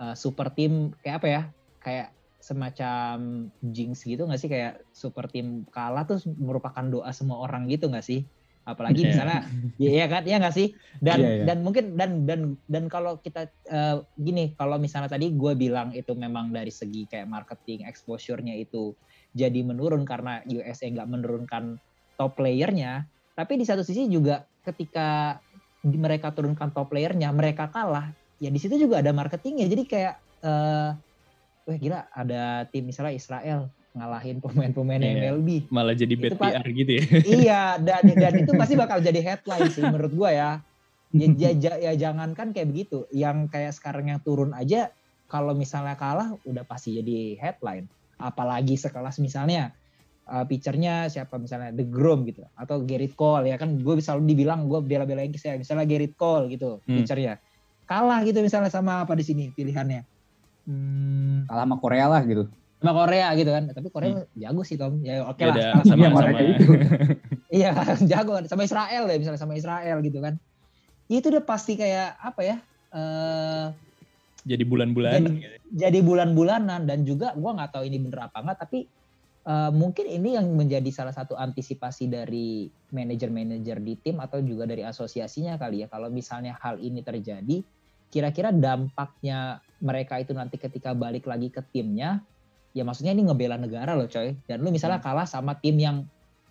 uh, 0.00 0.16
super 0.16 0.48
team 0.48 0.96
kayak 1.04 1.20
apa 1.22 1.28
ya? 1.28 1.42
Kayak 1.78 2.06
semacam 2.38 3.48
jinx 3.60 4.06
gitu 4.06 4.24
nggak 4.24 4.40
sih? 4.40 4.50
Kayak 4.50 4.82
super 4.94 5.26
tim 5.28 5.66
kalah 5.74 6.06
tuh 6.06 6.22
merupakan 6.38 6.82
doa 6.86 7.10
semua 7.10 7.42
orang 7.44 7.66
gitu 7.66 7.90
nggak 7.90 8.06
sih? 8.06 8.22
Apalagi 8.68 9.00
yeah. 9.00 9.08
misalnya 9.10 9.38
ya, 9.80 9.90
ya 10.04 10.06
kan? 10.06 10.22
Ya 10.24 10.36
nggak 10.38 10.54
sih? 10.54 10.68
Dan 11.02 11.18
yeah, 11.18 11.34
yeah. 11.42 11.46
dan 11.46 11.58
mungkin 11.64 11.84
dan 11.98 12.24
dan 12.28 12.40
dan 12.68 12.86
kalau 12.86 13.18
kita 13.20 13.48
uh, 13.72 14.04
gini 14.20 14.54
kalau 14.54 14.76
misalnya 14.76 15.08
tadi 15.08 15.32
gue 15.32 15.52
bilang 15.56 15.90
itu 15.92 16.12
memang 16.12 16.52
dari 16.52 16.70
segi 16.70 17.08
kayak 17.08 17.28
marketing 17.28 17.88
exposure-nya 17.88 18.54
itu 18.56 18.92
jadi 19.36 19.60
menurun 19.60 20.08
karena 20.08 20.40
USA 20.48 20.88
nggak 20.88 21.08
menurunkan 21.08 21.76
top 22.16 22.40
playernya 22.40 23.06
tapi 23.38 23.54
di 23.54 23.62
satu 23.62 23.86
sisi 23.86 24.10
juga 24.10 24.42
ketika 24.66 25.38
mereka 25.86 26.34
turunkan 26.34 26.74
top 26.74 26.90
playernya 26.90 27.30
mereka 27.30 27.70
kalah 27.70 28.10
ya 28.42 28.50
di 28.50 28.58
situ 28.58 28.78
juga 28.78 28.98
ada 29.02 29.14
marketingnya. 29.14 29.66
Jadi 29.70 29.82
kayak 29.86 30.14
uh, 30.42 30.90
wah 31.68 31.76
gila 31.76 32.08
ada 32.16 32.64
tim 32.72 32.88
misalnya 32.88 33.12
Israel 33.12 33.68
ngalahin 33.92 34.38
pemain-pemain 34.40 35.02
yeah. 35.02 35.34
MLB. 35.36 35.68
Malah 35.68 35.94
jadi 35.98 36.14
bad 36.16 36.34
PR 36.40 36.66
gitu 36.70 36.92
ya. 36.96 37.04
Iya, 37.44 37.62
dan 37.82 38.02
dan 38.08 38.32
itu 38.40 38.52
pasti 38.56 38.74
bakal 38.78 39.04
jadi 39.04 39.20
headline 39.20 39.68
sih 39.68 39.84
menurut 39.84 40.12
gua 40.16 40.30
ya. 40.32 40.50
Ya, 41.12 41.26
ya, 41.42 41.50
ya, 41.52 41.72
ya 41.76 41.92
jangan 41.98 42.32
kan 42.32 42.56
kayak 42.56 42.72
begitu. 42.72 43.04
Yang 43.12 43.52
kayak 43.52 43.72
sekarang 43.76 44.08
yang 44.08 44.20
turun 44.22 44.54
aja 44.56 44.94
kalau 45.28 45.52
misalnya 45.52 45.98
kalah 45.98 46.40
udah 46.48 46.64
pasti 46.64 46.96
jadi 46.96 47.36
headline. 47.36 47.90
Apalagi 48.16 48.80
sekelas 48.80 49.20
misalnya 49.20 49.76
uh, 50.28 50.44
pitchernya 50.44 51.08
siapa 51.08 51.40
misalnya 51.40 51.72
The 51.72 51.84
Grom 51.88 52.28
gitu 52.28 52.44
atau 52.54 52.84
Gerrit 52.84 53.16
Cole 53.16 53.50
ya 53.50 53.56
kan 53.56 53.80
gue 53.80 53.94
selalu 53.98 54.34
dibilang 54.34 54.68
gue 54.68 54.80
bela-belain 54.84 55.32
saya 55.34 55.56
misalnya 55.56 55.88
Gerrit 55.88 56.14
Cole 56.14 56.52
gitu 56.52 56.84
hmm. 56.84 56.96
pitchernya 57.02 57.40
kalah 57.88 58.20
gitu 58.22 58.44
misalnya 58.44 58.68
sama 58.68 59.08
apa 59.08 59.16
di 59.16 59.24
sini 59.24 59.48
pilihannya 59.50 60.04
Hmm. 60.68 61.48
Kalah 61.48 61.64
sama 61.64 61.76
Korea 61.80 62.06
lah 62.12 62.20
gitu. 62.28 62.44
Sama 62.78 62.92
Korea 62.92 63.28
gitu 63.40 63.50
kan. 63.50 63.64
Tapi 63.72 63.88
Korea 63.88 64.10
hmm. 64.20 64.36
jago 64.36 64.62
sih 64.68 64.76
Tom. 64.76 65.00
Ya 65.00 65.24
oke 65.24 65.40
okay 65.40 65.48
lah. 65.48 65.80
Sama, 65.80 66.12
sama, 66.12 66.20
sama 66.20 66.40
itu. 66.44 66.64
iya 67.64 67.72
jago 68.04 68.36
sama 68.44 68.62
Israel 68.68 69.02
deh 69.08 69.16
misalnya 69.16 69.40
sama 69.40 69.56
Israel 69.56 70.04
gitu 70.04 70.20
kan. 70.20 70.36
Ya, 71.08 71.24
itu 71.24 71.32
udah 71.32 71.44
pasti 71.48 71.80
kayak 71.80 72.20
apa 72.20 72.40
ya? 72.44 72.56
Uh, 72.92 73.72
jadi 74.44 74.64
bulan-bulanan. 74.68 75.24
Jadi, 75.24 75.40
gitu. 75.40 75.56
jadi 75.72 75.98
bulan-bulanan 76.04 76.80
dan 76.84 77.08
juga 77.08 77.32
gue 77.32 77.50
nggak 77.50 77.70
tahu 77.72 77.84
ini 77.88 77.96
bener 78.00 78.28
apa 78.28 78.44
enggak 78.44 78.68
tapi 78.68 78.84
uh, 79.48 79.72
mungkin 79.72 80.04
ini 80.04 80.36
yang 80.36 80.46
menjadi 80.52 80.88
salah 80.92 81.16
satu 81.16 81.36
antisipasi 81.36 82.12
dari 82.12 82.68
manajer-manajer 82.92 83.80
di 83.80 83.94
tim 84.00 84.20
atau 84.20 84.44
juga 84.44 84.68
dari 84.68 84.84
asosiasinya 84.84 85.56
kali 85.56 85.84
ya 85.84 85.86
kalau 85.88 86.12
misalnya 86.12 86.56
hal 86.60 86.76
ini 86.80 87.00
terjadi 87.00 87.64
kira-kira 88.08 88.52
dampaknya 88.52 89.60
mereka 89.78 90.18
itu 90.18 90.34
nanti 90.34 90.58
ketika 90.58 90.94
balik 90.94 91.26
lagi 91.26 91.48
ke 91.48 91.62
timnya 91.70 92.18
ya 92.74 92.82
maksudnya 92.84 93.14
ini 93.14 93.26
ngebela 93.26 93.56
negara 93.56 93.94
loh 93.94 94.06
coy 94.10 94.34
dan 94.44 94.60
lu 94.62 94.70
misalnya 94.70 95.00
hmm. 95.00 95.06
kalah 95.06 95.26
sama 95.26 95.56
tim 95.58 95.78
yang 95.78 96.04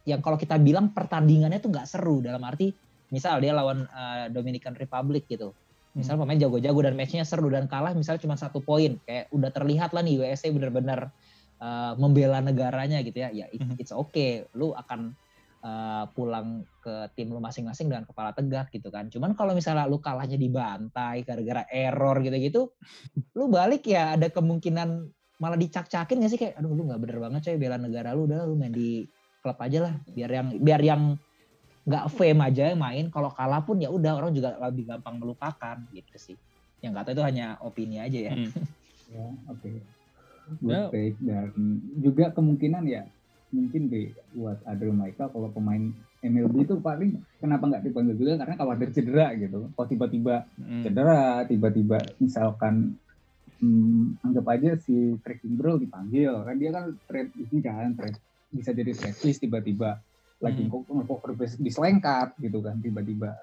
yang 0.07 0.23
kalau 0.23 0.39
kita 0.39 0.55
bilang 0.55 0.95
pertandingannya 0.95 1.59
tuh 1.59 1.71
nggak 1.71 1.87
seru 1.87 2.23
dalam 2.23 2.39
arti 2.47 2.71
misal 3.11 3.39
dia 3.39 3.51
lawan 3.55 3.87
uh, 3.87 4.27
Dominican 4.31 4.75
Republic 4.75 5.27
gitu 5.27 5.51
misal 5.95 6.15
hmm. 6.15 6.21
pemain 6.23 6.39
jago-jago 6.39 6.79
dan 6.83 6.93
matchnya 6.95 7.23
seru 7.27 7.51
dan 7.51 7.67
kalah 7.67 7.91
misalnya 7.95 8.23
cuma 8.23 8.35
satu 8.39 8.63
poin 8.63 8.99
kayak 9.03 9.27
udah 9.31 9.49
terlihat 9.51 9.91
lah 9.91 10.03
nih 10.03 10.23
USA 10.23 10.47
bener-bener 10.51 11.11
uh, 11.59 11.93
membela 11.99 12.39
negaranya 12.39 13.03
gitu 13.03 13.23
ya 13.23 13.29
ya 13.31 13.45
it, 13.51 13.59
hmm. 13.59 13.75
it's 13.79 13.91
okay 13.91 14.47
lu 14.55 14.71
akan 14.75 15.15
uh, 15.63 16.05
pulang 16.13 16.65
ke 16.83 17.09
tim 17.17 17.31
lu 17.33 17.41
masing-masing 17.41 17.89
dengan 17.89 18.05
kepala 18.05 18.33
tegak 18.33 18.69
gitu 18.73 18.89
kan. 18.93 19.09
Cuman 19.09 19.33
kalau 19.33 19.53
misalnya 19.57 19.89
lu 19.89 19.97
kalahnya 20.01 20.37
dibantai 20.37 21.23
gara-gara 21.25 21.63
error 21.69 22.17
gitu-gitu, 22.21 22.73
lu 23.37 23.45
balik 23.49 23.85
ya 23.87 24.17
ada 24.17 24.29
kemungkinan 24.29 25.09
malah 25.37 25.57
dicak-cakin 25.57 26.21
gak 26.21 26.31
sih? 26.33 26.39
Kayak 26.39 26.61
aduh 26.61 26.73
lu 26.73 26.89
nggak 26.89 26.99
bener 27.01 27.17
banget 27.21 27.41
coy 27.45 27.57
bela 27.57 27.77
negara 27.77 28.13
lu 28.17 28.25
udah 28.25 28.45
lu 28.45 28.57
main 28.57 28.73
di 28.73 29.05
klub 29.41 29.57
aja 29.57 29.79
lah. 29.89 29.93
Biar 30.09 30.29
yang 30.29 30.47
biar 30.61 30.81
yang 30.81 31.01
nggak 31.87 32.05
fame 32.11 32.41
aja 32.43 32.63
yang 32.73 32.81
main. 32.81 33.05
Kalau 33.13 33.31
kalah 33.31 33.61
pun 33.63 33.79
ya 33.79 33.89
udah 33.89 34.17
orang 34.17 34.31
juga 34.33 34.57
lebih 34.59 34.89
gampang 34.89 35.17
melupakan. 35.21 35.77
Gitu 35.93 36.15
sih. 36.17 36.37
Yang 36.81 36.93
kata 37.01 37.09
itu 37.17 37.23
hanya 37.25 37.57
opini 37.63 37.97
aja 37.97 38.19
ya. 38.29 38.33
Hmm. 38.33 38.51
ya 39.13 39.25
oke. 39.49 39.61
Okay. 39.61 39.77
Good 40.63 41.19
dan 41.27 41.51
juga 41.99 42.31
kemungkinan 42.31 42.87
ya 42.87 43.03
mungkin 43.51 43.87
deh 43.87 44.11
buat 44.35 44.59
Adel 44.67 44.91
Michael 44.91 45.31
kalau 45.31 45.49
pemain 45.51 45.91
MLB 46.19 46.67
itu 46.67 46.75
paling 46.81 47.21
kenapa 47.39 47.63
nggak 47.69 47.83
dipanggil 47.87 48.15
juga 48.17 48.33
karena 48.43 48.55
khawatir 48.57 48.89
cedera 48.91 49.27
gitu. 49.37 49.69
Kalau 49.71 49.87
tiba-tiba 49.87 50.35
hmm. 50.59 50.83
cedera, 50.83 51.45
tiba-tiba 51.45 51.97
misalkan 52.17 52.97
hmm, 53.61 54.21
anggap 54.25 54.45
aja 54.51 54.71
si 54.81 55.17
Tracking 55.21 55.55
Bro 55.57 55.81
dipanggil 55.81 56.33
kan 56.43 56.55
dia 56.57 56.69
kan 56.73 56.85
trade 57.05 57.31
ini 57.37 57.59
kan 57.61 57.93
trade 57.97 58.17
bisa 58.51 58.71
jadi 58.73 58.91
trade 58.93 59.17
tiba-tiba 59.17 60.01
lagi 60.37 60.63
hmm. 60.69 60.85
ngecover 60.85 61.33
base 61.33 61.57
diselengkat 61.57 62.37
gitu 62.37 62.61
kan 62.61 62.77
tiba-tiba 62.77 63.33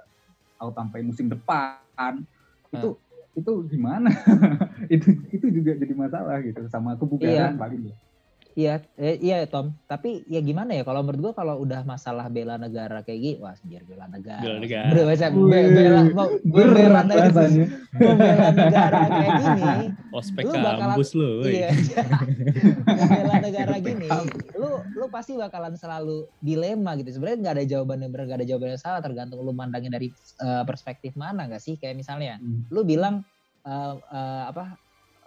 out 0.62 0.74
sampai 0.74 1.02
musim 1.02 1.26
depan 1.26 2.22
itu 2.70 2.88
hmm. 2.94 3.38
itu 3.40 3.52
gimana 3.70 4.10
itu 4.94 5.08
itu 5.34 5.46
juga 5.50 5.74
jadi 5.74 5.94
masalah 5.94 6.38
gitu 6.42 6.62
sama 6.70 6.94
kebugaran 6.94 7.54
iya. 7.54 7.58
paling 7.58 7.82
ya 7.90 7.96
Iya, 8.54 8.86
eh, 8.94 9.18
iya 9.18 9.42
Tom. 9.50 9.74
Tapi 9.90 10.22
ya 10.30 10.38
gimana 10.38 10.78
ya 10.78 10.86
kalau 10.86 11.02
menurut 11.02 11.30
gua 11.30 11.32
kalau 11.34 11.58
udah 11.58 11.82
masalah 11.82 12.30
bela 12.30 12.54
negara 12.54 13.02
kayak 13.02 13.18
gitu, 13.18 13.38
wah 13.42 13.58
biar 13.66 13.82
bela 13.82 14.06
negara. 14.06 14.42
Bela 14.46 14.58
negara. 14.62 14.88
Bela, 14.94 15.10
bela, 15.10 15.66
bela, 15.74 16.00
mau 16.14 16.28
bela 16.46 17.00
negara, 17.02 17.50
bela 17.98 18.48
negara 18.54 18.98
kayak 19.10 19.32
gini. 19.42 19.72
Ospek 20.14 20.44
lu 20.46 20.58
kampus 20.62 21.10
lu. 21.18 21.30
Iya. 21.50 21.70
bela 22.94 23.34
negara 23.42 23.74
gini, 23.82 24.06
lu 24.54 24.70
lu 25.02 25.06
pasti 25.10 25.34
bakalan 25.34 25.74
selalu 25.74 26.30
dilema 26.38 26.94
gitu. 26.94 27.18
Sebenarnya 27.18 27.38
nggak 27.42 27.54
ada 27.58 27.64
jawaban 27.66 28.06
yang 28.06 28.12
benar, 28.14 28.24
nggak 28.30 28.38
ada 28.38 28.48
jawaban 28.54 28.68
yang 28.78 28.82
salah. 28.82 29.02
Tergantung 29.02 29.42
lu 29.42 29.50
mandangin 29.50 29.90
dari 29.90 30.14
uh, 30.38 30.62
perspektif 30.62 31.18
mana 31.18 31.50
nggak 31.50 31.58
sih? 31.58 31.74
Kayak 31.74 31.98
misalnya, 31.98 32.38
hmm. 32.38 32.70
lu 32.70 32.86
bilang 32.86 33.26
uh, 33.66 33.98
uh, 33.98 34.44
apa 34.54 34.78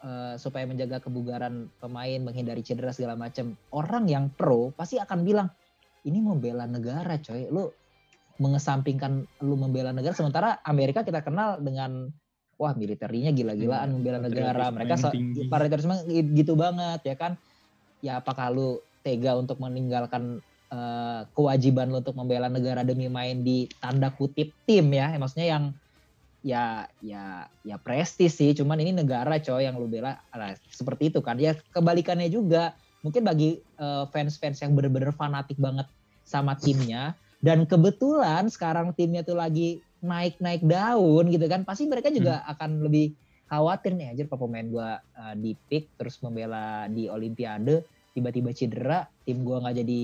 uh, 0.03 0.35
supaya 0.37 0.65
menjaga 0.67 1.01
kebugaran 1.01 1.69
pemain, 1.81 2.19
menghindari 2.21 2.61
cedera 2.61 2.93
segala 2.93 3.17
macam. 3.17 3.57
Orang 3.73 4.09
yang 4.09 4.29
pro 4.33 4.73
pasti 4.73 4.97
akan 5.01 5.23
bilang, 5.23 5.47
ini 6.05 6.19
membela 6.21 6.65
negara 6.65 7.17
coy. 7.21 7.47
Lu 7.49 7.69
mengesampingkan 8.37 9.25
lu 9.41 9.57
membela 9.57 9.89
negara 9.89 10.13
sementara 10.13 10.61
Amerika 10.61 11.01
kita 11.01 11.25
kenal 11.25 11.57
dengan 11.57 12.13
wah 12.57 12.73
militernya 12.73 13.33
gila-gilaan 13.33 13.89
hmm, 13.89 13.95
membela 13.97 14.19
negara. 14.21 14.69
Mereka 14.69 15.09
patriotisme 15.49 15.95
gitu 16.33 16.53
banget 16.53 17.01
ya 17.05 17.15
kan. 17.17 17.33
Ya 18.01 18.21
apakah 18.21 18.53
lu 18.53 18.77
tega 19.01 19.33
untuk 19.33 19.57
meninggalkan 19.57 20.45
uh, 20.69 21.25
kewajiban 21.33 21.89
lu 21.89 22.01
untuk 22.01 22.13
membela 22.13 22.45
negara 22.51 22.85
demi 22.85 23.09
main 23.09 23.41
di 23.41 23.65
tanda 23.81 24.13
kutip 24.13 24.53
tim 24.69 24.85
ya, 24.93 25.13
maksudnya 25.17 25.47
yang 25.57 25.63
ya 26.45 26.85
ya 27.01 27.47
ya 27.65 27.75
prestis 27.81 28.37
sih. 28.37 28.53
Cuman 28.53 28.77
ini 28.81 28.93
negara 28.93 29.37
coy 29.41 29.65
yang 29.65 29.77
lu 29.77 29.89
bela 29.89 30.17
nah, 30.33 30.53
seperti 30.69 31.13
itu 31.13 31.19
kan. 31.21 31.37
Ya 31.37 31.57
kebalikannya 31.73 32.29
juga 32.29 32.77
mungkin 33.01 33.23
bagi 33.23 33.61
uh, 33.77 34.09
fans-fans 34.09 34.61
yang 34.61 34.73
bener-bener 34.73 35.13
fanatik 35.13 35.57
banget 35.57 35.87
sama 36.27 36.57
timnya. 36.57 37.13
Dan 37.37 37.69
kebetulan 37.69 38.49
sekarang 38.49 38.97
timnya 38.97 39.21
tuh 39.21 39.37
lagi 39.37 39.79
naik-naik 40.01 40.61
daun 40.61 41.29
gitu 41.29 41.45
kan 41.49 41.65
pasti 41.65 41.89
mereka 41.89 42.13
juga 42.13 42.41
hmm. 42.41 42.53
akan 42.53 42.69
lebih 42.85 43.17
khawatir 43.47 43.95
nih 43.97 44.13
aja 44.13 44.23
pemain 44.29 44.67
gua 44.67 45.01
uh, 45.17 45.33
di 45.33 45.57
pick 45.71 45.89
terus 45.97 46.19
membela 46.21 46.85
di 46.91 47.07
olimpiade 47.07 47.81
tiba-tiba 48.13 48.51
cedera 48.53 49.07
tim 49.25 49.41
gua 49.41 49.63
nggak 49.63 49.81
jadi 49.81 50.03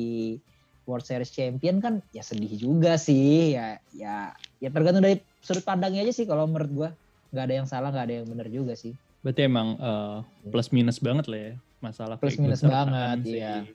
World 0.83 1.05
Series 1.07 1.31
Champion 1.31 1.79
kan 1.79 2.03
ya 2.11 2.23
sedih 2.23 2.51
juga 2.59 2.99
sih. 2.99 3.55
Ya 3.55 3.79
ya 3.95 4.35
ya 4.59 4.69
tergantung 4.71 5.03
dari 5.03 5.23
sudut 5.43 5.61
pandangnya 5.67 6.07
aja 6.07 6.13
sih 6.15 6.25
kalau 6.25 6.47
menurut 6.47 6.71
gua. 6.71 6.89
Nggak 7.35 7.43
ada 7.49 7.55
yang 7.59 7.67
salah 7.67 7.89
nggak 7.91 8.05
ada 8.07 8.15
yang 8.21 8.27
benar 8.31 8.47
juga 8.47 8.73
sih. 8.73 8.95
Berarti 9.21 9.45
emang 9.45 9.75
uh, 9.77 10.23
plus 10.47 10.71
minus 10.71 10.97
banget 11.03 11.27
lah 11.27 11.39
ya 11.51 11.55
masalah 11.83 12.15
plus 12.15 12.39
minus 12.39 12.63
banget 12.63 13.19
ya 13.27 13.67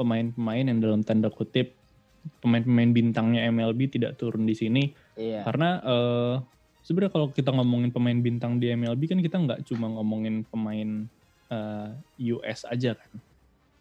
pemain-pemain 0.00 0.64
yang 0.64 0.80
dalam 0.80 1.04
tanda 1.04 1.28
kutip 1.28 1.76
pemain-pemain 2.40 2.90
bintangnya 2.96 3.44
MLB 3.52 3.92
tidak 3.92 4.16
turun 4.16 4.48
di 4.48 4.56
sini. 4.56 4.88
Iya. 5.12 5.44
karena 5.44 5.76
uh, 5.84 6.34
sebenarnya 6.80 7.12
kalau 7.12 7.28
kita 7.28 7.52
ngomongin 7.52 7.92
pemain 7.92 8.16
bintang 8.16 8.56
di 8.56 8.72
MLB 8.72 9.12
kan 9.12 9.20
kita 9.20 9.36
nggak 9.36 9.60
cuma 9.68 9.92
ngomongin 9.92 10.48
pemain 10.48 11.04
uh, 11.52 11.92
eh, 11.92 12.32
US 12.32 12.64
aja 12.64 12.96
kan 12.96 13.10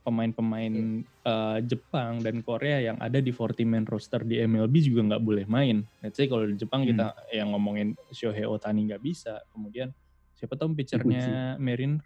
pemain-pemain 0.01 0.73
yeah. 1.05 1.29
uh, 1.29 1.57
Jepang 1.61 2.25
dan 2.25 2.41
Korea 2.41 2.81
yang 2.81 2.97
ada 2.97 3.21
di 3.21 3.29
40 3.29 3.69
man 3.69 3.85
roster 3.85 4.25
di 4.25 4.41
MLB 4.41 4.73
juga 4.81 5.01
nggak 5.13 5.23
boleh 5.23 5.45
main. 5.45 5.85
Let's 6.01 6.17
say 6.17 6.25
kalau 6.25 6.49
di 6.49 6.57
Jepang 6.57 6.81
hmm. 6.81 6.89
kita 6.93 7.07
yang 7.33 7.53
ngomongin 7.53 7.93
Shohei 8.09 8.49
Otani 8.49 8.89
nggak 8.89 9.01
bisa, 9.01 9.45
kemudian 9.53 9.93
siapa 10.33 10.57
tahu 10.57 10.73
pitchernya 10.73 11.55
Marin, 11.61 12.01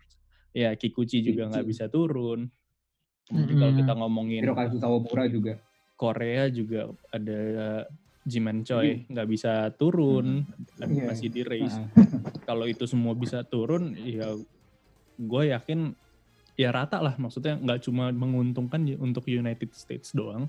ya 0.51 0.75
Kikuchi 0.75 1.23
juga 1.23 1.47
nggak 1.47 1.65
bisa 1.67 1.87
turun. 1.87 2.51
Kemudian 3.25 3.55
hmm. 3.55 3.61
kalau 3.63 3.73
kita 3.79 3.93
ngomongin 3.95 4.41
Hirokazu 4.43 4.77
Sawamura 4.77 5.25
juga. 5.31 5.53
Korea 5.95 6.51
juga 6.51 6.91
ada 7.07 7.39
Jiman 8.27 8.67
Choi 8.67 9.07
nggak 9.07 9.27
bisa 9.31 9.71
turun, 9.79 10.43
hmm. 10.43 10.91
yeah. 10.91 11.07
masih 11.07 11.31
di 11.31 11.47
race. 11.47 11.79
kalau 12.49 12.67
itu 12.67 12.83
semua 12.83 13.15
bisa 13.15 13.47
turun, 13.47 13.95
ya 13.95 14.35
gue 15.15 15.43
yakin 15.55 15.95
ya 16.55 16.71
rata 16.71 17.03
lah 17.03 17.15
maksudnya 17.19 17.59
nggak 17.59 17.83
cuma 17.83 18.11
menguntungkan 18.15 18.79
untuk 18.99 19.27
United 19.27 19.75
States 19.75 20.15
doang 20.15 20.47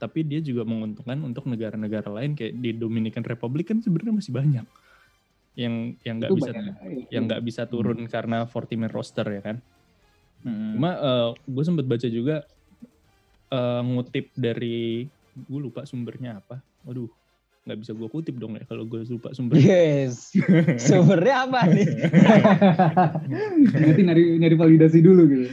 tapi 0.00 0.24
dia 0.24 0.40
juga 0.40 0.64
menguntungkan 0.64 1.20
untuk 1.22 1.44
negara-negara 1.46 2.08
lain 2.08 2.32
kayak 2.32 2.56
di 2.56 2.72
Dominican 2.72 3.22
Republic 3.22 3.70
kan 3.70 3.78
sebenarnya 3.84 4.14
masih 4.16 4.32
banyak 4.32 4.66
yang 5.58 5.74
yang 6.02 6.16
nggak 6.18 6.32
bisa 6.32 6.50
banyak. 6.56 6.74
yang 7.12 7.22
nggak 7.28 7.42
bisa 7.44 7.62
turun 7.68 8.06
hmm. 8.06 8.10
karena 8.10 8.48
40 8.48 8.80
man 8.80 8.90
roster 8.90 9.26
ya 9.28 9.42
kan 9.44 9.56
hmm. 10.46 10.72
cuma 10.74 10.90
uh, 10.96 10.98
eh, 11.04 11.28
gue 11.36 11.64
sempat 11.68 11.84
baca 11.84 12.08
juga 12.08 12.36
uh, 13.52 13.82
ngutip 13.84 14.32
dari 14.34 15.04
gue 15.36 15.60
lupa 15.60 15.84
sumbernya 15.84 16.40
apa 16.40 16.64
waduh 16.88 17.12
nggak 17.60 17.78
bisa 17.84 17.92
gue 17.92 18.08
kutip 18.08 18.40
dong 18.40 18.56
ya 18.56 18.64
kalau 18.64 18.88
gue 18.88 19.04
lupa 19.04 19.36
sumber. 19.36 19.60
Yes. 19.60 20.32
Sumbernya 20.88 21.44
apa 21.44 21.68
nih? 21.68 21.88
Nanti 23.68 24.00
nyari 24.00 24.22
nyari 24.40 24.56
validasi 24.56 25.04
dulu 25.04 25.22
gitu. 25.28 25.46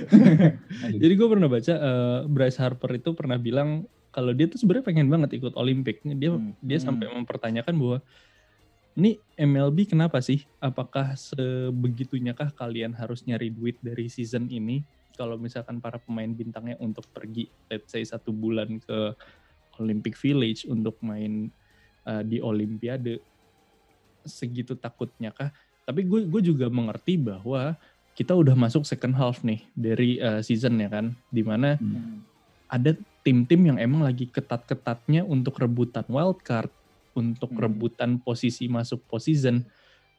Jadi 1.03 1.13
gue 1.13 1.27
pernah 1.27 1.51
baca 1.51 1.73
uh, 1.75 2.19
Bryce 2.31 2.59
Harper 2.63 2.95
itu 2.95 3.11
pernah 3.11 3.35
bilang 3.35 3.83
kalau 4.15 4.31
dia 4.31 4.47
tuh 4.47 4.55
sebenarnya 4.55 4.87
pengen 4.87 5.11
banget 5.11 5.35
ikut 5.35 5.53
Olimpik. 5.59 5.99
Dia 6.07 6.31
hmm. 6.31 6.63
dia 6.63 6.79
sampai 6.79 7.11
hmm. 7.11 7.21
mempertanyakan 7.21 7.75
bahwa 7.75 7.97
ini 8.97 9.19
MLB 9.35 9.91
kenapa 9.91 10.23
sih? 10.23 10.47
Apakah 10.63 11.13
sebegitunya 11.19 12.31
kah 12.31 12.49
kalian 12.55 12.95
harus 12.95 13.21
nyari 13.27 13.51
duit 13.51 13.77
dari 13.83 14.07
season 14.07 14.47
ini? 14.47 14.81
Kalau 15.19 15.35
misalkan 15.35 15.83
para 15.83 15.99
pemain 15.99 16.29
bintangnya 16.31 16.79
untuk 16.79 17.03
pergi, 17.11 17.51
let's 17.67 17.91
say 17.91 18.01
satu 18.01 18.31
bulan 18.31 18.79
ke 18.79 19.11
Olympic 19.77 20.17
Village 20.17 20.65
untuk 20.65 20.97
main 21.05 21.53
uh, 22.07 22.23
di 22.23 22.39
Olimpiade 22.39 23.19
segitu 24.23 24.79
takutnya 24.79 25.35
kah? 25.35 25.51
Tapi 25.83 26.07
gue 26.07 26.23
gue 26.27 26.41
juga 26.43 26.71
mengerti 26.71 27.19
bahwa 27.19 27.75
kita 28.17 28.33
udah 28.33 28.57
masuk 28.57 28.81
second 28.87 29.13
half 29.13 29.43
nih 29.45 29.61
dari 29.77 30.17
uh, 30.17 30.41
season 30.41 30.79
ya 30.81 30.89
kan, 30.89 31.13
di 31.29 31.43
mana 31.45 31.77
hmm. 31.77 32.23
ada 32.71 32.97
tim-tim 33.21 33.61
yang 33.75 33.77
emang 33.77 34.01
lagi 34.07 34.25
ketat-ketatnya 34.25 35.21
untuk 35.27 35.59
rebutan 35.59 36.07
wild 36.09 36.41
card, 36.41 36.71
untuk 37.13 37.53
hmm. 37.53 37.61
rebutan 37.61 38.11
posisi 38.17 38.65
masuk 38.71 39.03
postseason. 39.05 39.67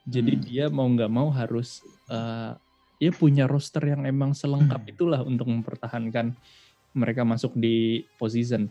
Jadi 0.08 0.32
hmm. 0.38 0.42
dia 0.46 0.64
mau 0.70 0.86
nggak 0.88 1.12
mau 1.12 1.28
harus 1.28 1.82
uh, 2.08 2.54
ya 2.98 3.10
punya 3.14 3.46
roster 3.46 3.82
yang 3.86 4.06
emang 4.06 4.34
selengkap 4.34 4.82
hmm. 4.82 4.92
itulah 4.94 5.20
untuk 5.22 5.46
mempertahankan 5.50 6.34
mereka 6.94 7.22
masuk 7.22 7.54
di 7.54 8.06
postseason. 8.18 8.66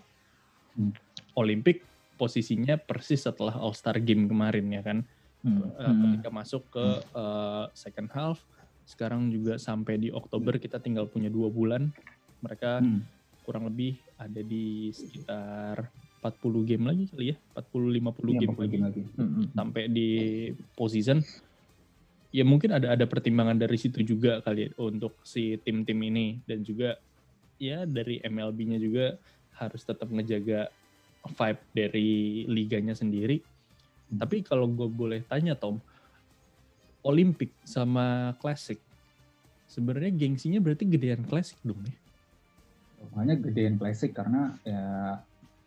Hmm. 0.75 0.91
Olimpik 1.38 1.87
posisinya 2.17 2.75
persis 2.82 3.23
setelah 3.23 3.56
All 3.56 3.77
Star 3.77 4.01
Game 4.01 4.25
kemarin 4.25 4.65
ya 4.73 4.82
kan. 4.82 5.06
Hmm. 5.45 5.69
Uh, 5.77 5.93
ketika 6.10 6.30
masuk 6.34 6.65
ke 6.73 6.86
uh, 7.13 7.69
second 7.77 8.10
half, 8.12 8.41
sekarang 8.89 9.30
juga 9.30 9.62
sampai 9.62 10.01
di 10.01 10.10
Oktober 10.10 10.58
kita 10.58 10.82
tinggal 10.82 11.06
punya 11.06 11.30
dua 11.30 11.47
bulan. 11.53 11.93
Mereka 12.41 12.82
hmm. 12.82 13.01
kurang 13.45 13.69
lebih 13.69 14.01
ada 14.17 14.41
di 14.41 14.89
sekitar 14.91 15.88
40 16.25 16.69
game 16.69 16.84
lagi 16.89 17.06
kali 17.08 17.25
ya, 17.32 17.36
40 17.53 18.01
50 18.01 18.01
ya, 18.01 18.39
game 18.41 18.58
lagi. 18.58 18.77
lagi. 18.82 19.03
Hmm. 19.15 19.45
Sampai 19.53 19.84
di 19.88 20.10
postseason. 20.73 21.21
Ya 22.36 22.43
mungkin 22.43 22.75
ada 22.75 22.91
ada 22.91 23.06
pertimbangan 23.08 23.56
dari 23.56 23.80
situ 23.80 24.03
juga 24.03 24.43
kali 24.43 24.67
ya, 24.67 24.69
untuk 24.84 25.15
si 25.23 25.56
tim-tim 25.63 25.95
ini 26.03 26.43
dan 26.43 26.60
juga 26.60 26.99
ya 27.56 27.88
dari 27.88 28.19
MLB-nya 28.19 28.77
juga 28.84 29.15
harus 29.58 29.82
tetap 29.82 30.12
ngejaga 30.12 30.69
vibe 31.28 31.62
dari 31.76 32.10
liganya 32.48 32.96
sendiri. 32.96 33.38
Hmm. 33.38 34.24
Tapi 34.24 34.44
kalau 34.44 34.68
gue 34.72 34.88
boleh 34.88 35.22
tanya 35.28 35.54
Tom, 35.54 35.80
Olimpik 37.04 37.52
sama 37.63 38.36
Classic, 38.40 38.80
sebenarnya 39.68 40.12
gengsinya 40.16 40.60
berarti 40.63 40.88
gedean 40.88 41.24
Classic 41.28 41.60
dong 41.63 41.80
ya? 41.84 41.96
Makanya 43.13 43.36
gedean 43.44 43.76
Classic 43.78 44.10
karena 44.10 44.56
ya 44.66 44.84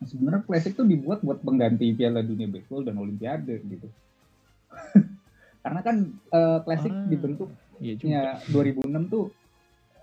sebenarnya 0.05 0.43
Classic 0.49 0.73
tuh 0.73 0.89
dibuat 0.89 1.21
buat 1.21 1.45
pengganti 1.45 1.93
Piala 1.93 2.25
Dunia 2.25 2.49
Baseball 2.49 2.83
dan 2.83 2.97
Olimpiade 2.99 3.61
gitu. 3.65 3.89
karena 5.65 5.81
kan 5.85 5.97
uh, 6.33 6.59
Classic 6.65 6.93
ah, 6.93 7.07
dibentuk 7.07 7.51
iya 7.85 7.95
juga. 7.97 8.09
ya 8.09 8.25
2006 8.49 9.13
tuh 9.13 9.25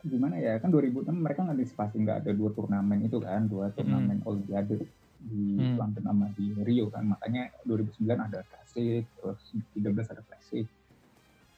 gimana 0.06 0.38
ya 0.38 0.62
kan 0.62 0.70
2006 0.70 1.10
mereka 1.12 1.42
ngantisipasi 1.44 1.96
nggak 2.06 2.18
ada 2.24 2.32
dua 2.32 2.50
turnamen 2.54 3.04
itu 3.04 3.18
kan 3.20 3.50
dua 3.50 3.74
turnamen 3.74 4.22
hmm. 4.22 4.30
olimpiade 4.30 4.86
di 5.28 5.60
hmm. 5.60 5.76
London 5.76 6.04
sama 6.08 6.26
di 6.34 6.48
Rio 6.64 6.88
kan 6.88 7.04
makanya 7.04 7.52
2009 7.68 8.08
ada 8.08 8.40
klasik 8.48 9.04
terus 9.04 9.42
13 9.76 10.14
ada 10.14 10.24
klasik 10.24 10.66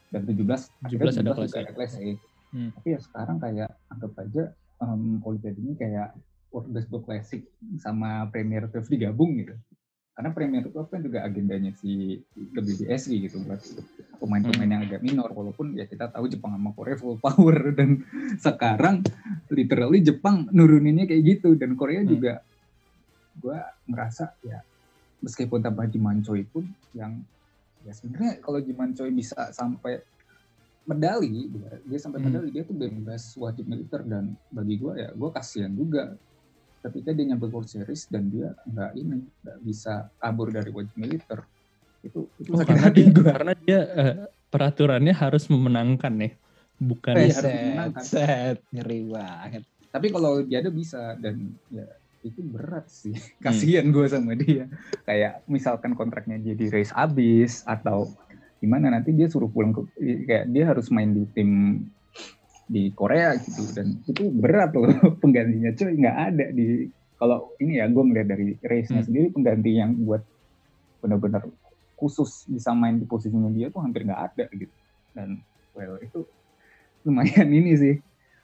dan 0.10 0.22
17 0.26 0.90
17 0.90 1.22
ada 1.22 1.32
klasik, 1.38 1.62
ada 1.62 1.74
klasik. 1.78 2.18
Hmm. 2.50 2.74
tapi 2.74 2.88
ya 2.98 3.00
sekarang 3.00 3.38
kayak 3.38 3.70
anggap 3.94 4.14
aja 4.26 4.44
um, 4.82 5.22
olimpiade 5.22 5.62
ini 5.62 5.78
kayak 5.78 6.18
World 6.50 6.74
Baseball 6.74 7.06
Classic 7.06 7.46
sama 7.78 8.26
Premier 8.34 8.66
Tour 8.74 8.82
digabung 8.90 9.38
gitu 9.38 9.54
karena 10.20 10.36
Premier 10.36 10.68
Tour 10.68 10.84
kan 10.92 11.00
juga 11.00 11.24
agendanya 11.24 11.72
si 11.80 12.20
WBSI 12.36 13.16
gitu 13.24 13.40
buat 13.48 13.64
pemain-pemain 14.20 14.68
yang 14.68 14.84
agak 14.84 15.00
minor 15.00 15.32
walaupun 15.32 15.80
ya 15.80 15.88
kita 15.88 16.12
tahu 16.12 16.28
Jepang 16.28 16.60
sama 16.60 16.76
Korea 16.76 17.00
full 17.00 17.16
power 17.24 17.56
dan 17.80 18.04
sekarang 18.36 19.00
literally 19.48 20.04
Jepang 20.04 20.52
nuruninnya 20.52 21.08
kayak 21.08 21.24
gitu 21.24 21.56
dan 21.56 21.80
Korea 21.80 22.04
hmm. 22.04 22.12
juga 22.12 22.44
gue 23.40 23.58
merasa 23.88 24.36
ya 24.44 24.60
meskipun 25.24 25.64
tambah 25.64 25.88
Jimanchoi 25.88 26.44
pun 26.48 26.68
yang 26.96 27.24
ya 27.88 27.96
sebenarnya 27.96 28.44
kalau 28.44 28.60
Jimanchoi 28.60 29.12
bisa 29.16 29.52
sampai 29.56 30.04
medali 30.90 31.48
dia, 31.54 31.72
dia 31.86 32.00
sampai 32.02 32.20
hmm. 32.20 32.28
medali 32.28 32.50
dia 32.50 32.64
tuh 32.66 32.76
bebas 32.76 33.24
wajib 33.38 33.70
militer 33.70 34.02
dan 34.04 34.34
bagi 34.50 34.76
gue 34.80 34.94
ya 34.98 35.10
gue 35.14 35.30
kasihan 35.30 35.72
juga 35.72 36.18
ketika 36.80 37.12
dia 37.12 37.26
nyampe 37.36 37.52
World 37.52 37.68
Series 37.68 38.08
dan 38.08 38.32
dia 38.32 38.56
nggak 38.64 38.92
ini 38.96 39.20
nggak 39.44 39.58
bisa 39.62 40.08
kabur 40.18 40.50
dari 40.50 40.72
wajib 40.72 40.96
militer 40.96 41.44
itu 42.00 42.32
itu 42.40 42.56
oh, 42.56 42.64
karena 42.64 42.88
dia 42.88 43.08
gua. 43.12 43.32
karena 43.36 43.54
dia 43.60 43.80
uh, 43.92 44.16
peraturannya 44.48 45.12
harus 45.12 45.52
memenangkan 45.52 46.14
nih 46.16 46.34
bukan 46.80 47.14
harus 47.20 47.44
memenangkan 47.44 48.04
set 48.08 48.58
ngeri 48.72 49.00
banget 49.12 49.64
tapi 49.92 50.08
kalau 50.08 50.40
dia 50.48 50.64
ada 50.64 50.72
bisa 50.72 51.20
dan 51.20 51.52
ya 51.68 51.86
itu 52.24 52.42
berat 52.44 52.86
sih. 52.92 53.16
Kasihan 53.40 53.88
hmm. 53.90 53.96
gue 53.96 54.06
sama 54.12 54.34
dia. 54.36 54.68
Kayak 55.08 55.44
misalkan 55.48 55.96
kontraknya 55.96 56.40
jadi 56.40 56.68
race 56.72 56.94
abis 56.96 57.64
atau 57.64 58.12
gimana 58.60 58.92
nanti 58.92 59.16
dia 59.16 59.32
suruh 59.32 59.48
pulang 59.48 59.72
ke 59.72 59.88
kayak 60.28 60.52
dia 60.52 60.68
harus 60.68 60.92
main 60.92 61.16
di 61.16 61.24
tim 61.32 61.84
di 62.68 62.92
Korea 62.92 63.40
gitu. 63.40 63.64
Dan 63.72 64.04
itu 64.04 64.28
berat 64.36 64.76
loh 64.76 64.92
penggantinya. 65.24 65.72
Cuy 65.76 65.96
nggak 65.96 66.18
ada 66.34 66.46
di 66.52 66.92
kalau 67.20 67.52
ini 67.60 67.80
ya 67.80 67.88
gue 67.88 68.04
melihat 68.04 68.36
dari 68.36 68.56
race-nya 68.64 69.04
hmm. 69.04 69.08
sendiri 69.08 69.28
pengganti 69.32 69.72
yang 69.76 69.92
buat 70.04 70.24
benar-benar 71.00 71.48
khusus 72.00 72.48
bisa 72.48 72.72
main 72.72 72.96
di 72.96 73.04
posisinya 73.04 73.52
dia 73.52 73.68
tuh 73.72 73.84
hampir 73.84 74.04
nggak 74.04 74.22
ada 74.34 74.46
gitu. 74.52 74.76
Dan 75.16 75.40
well 75.72 75.96
itu 76.04 76.28
lumayan 77.08 77.48
ini 77.60 77.74
sih. 77.80 77.96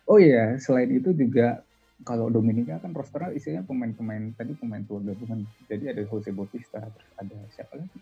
Oh 0.06 0.22
iya 0.22 0.56
selain 0.62 0.96
itu 0.96 1.12
juga 1.12 1.64
kalau 2.03 2.27
Dominika 2.27 2.81
kan 2.84 2.91
rosternya 2.91 3.31
isinya 3.31 3.63
pemain-pemain 3.63 4.36
tadi 4.36 4.51
pemain 4.60 4.84
tua 4.84 4.99
gabungan 4.99 5.47
jadi 5.71 5.95
ada 5.95 6.03
Jose 6.03 6.36
Bautista 6.36 6.84
terus 6.84 7.12
ada 7.15 7.38
siapa 7.55 7.79
lagi 7.79 7.99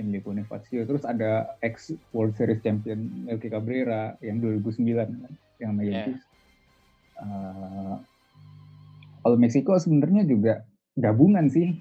Emilio 0.00 0.24
Bonifacio 0.24 0.88
terus 0.88 1.04
ada 1.04 1.56
ex 1.60 1.92
World 2.16 2.36
Series 2.36 2.64
champion 2.64 3.28
Melky 3.28 3.52
Cabrera 3.52 4.16
yang 4.24 4.40
2009 4.40 4.80
kan 4.96 5.32
yang 5.60 5.72
sama. 5.72 5.82
Yeah. 5.84 6.08
Uh, 7.16 7.96
kalau 9.24 9.36
Meksiko 9.40 9.74
sebenarnya 9.80 10.22
juga 10.22 10.62
gabungan 10.94 11.50
sih, 11.50 11.74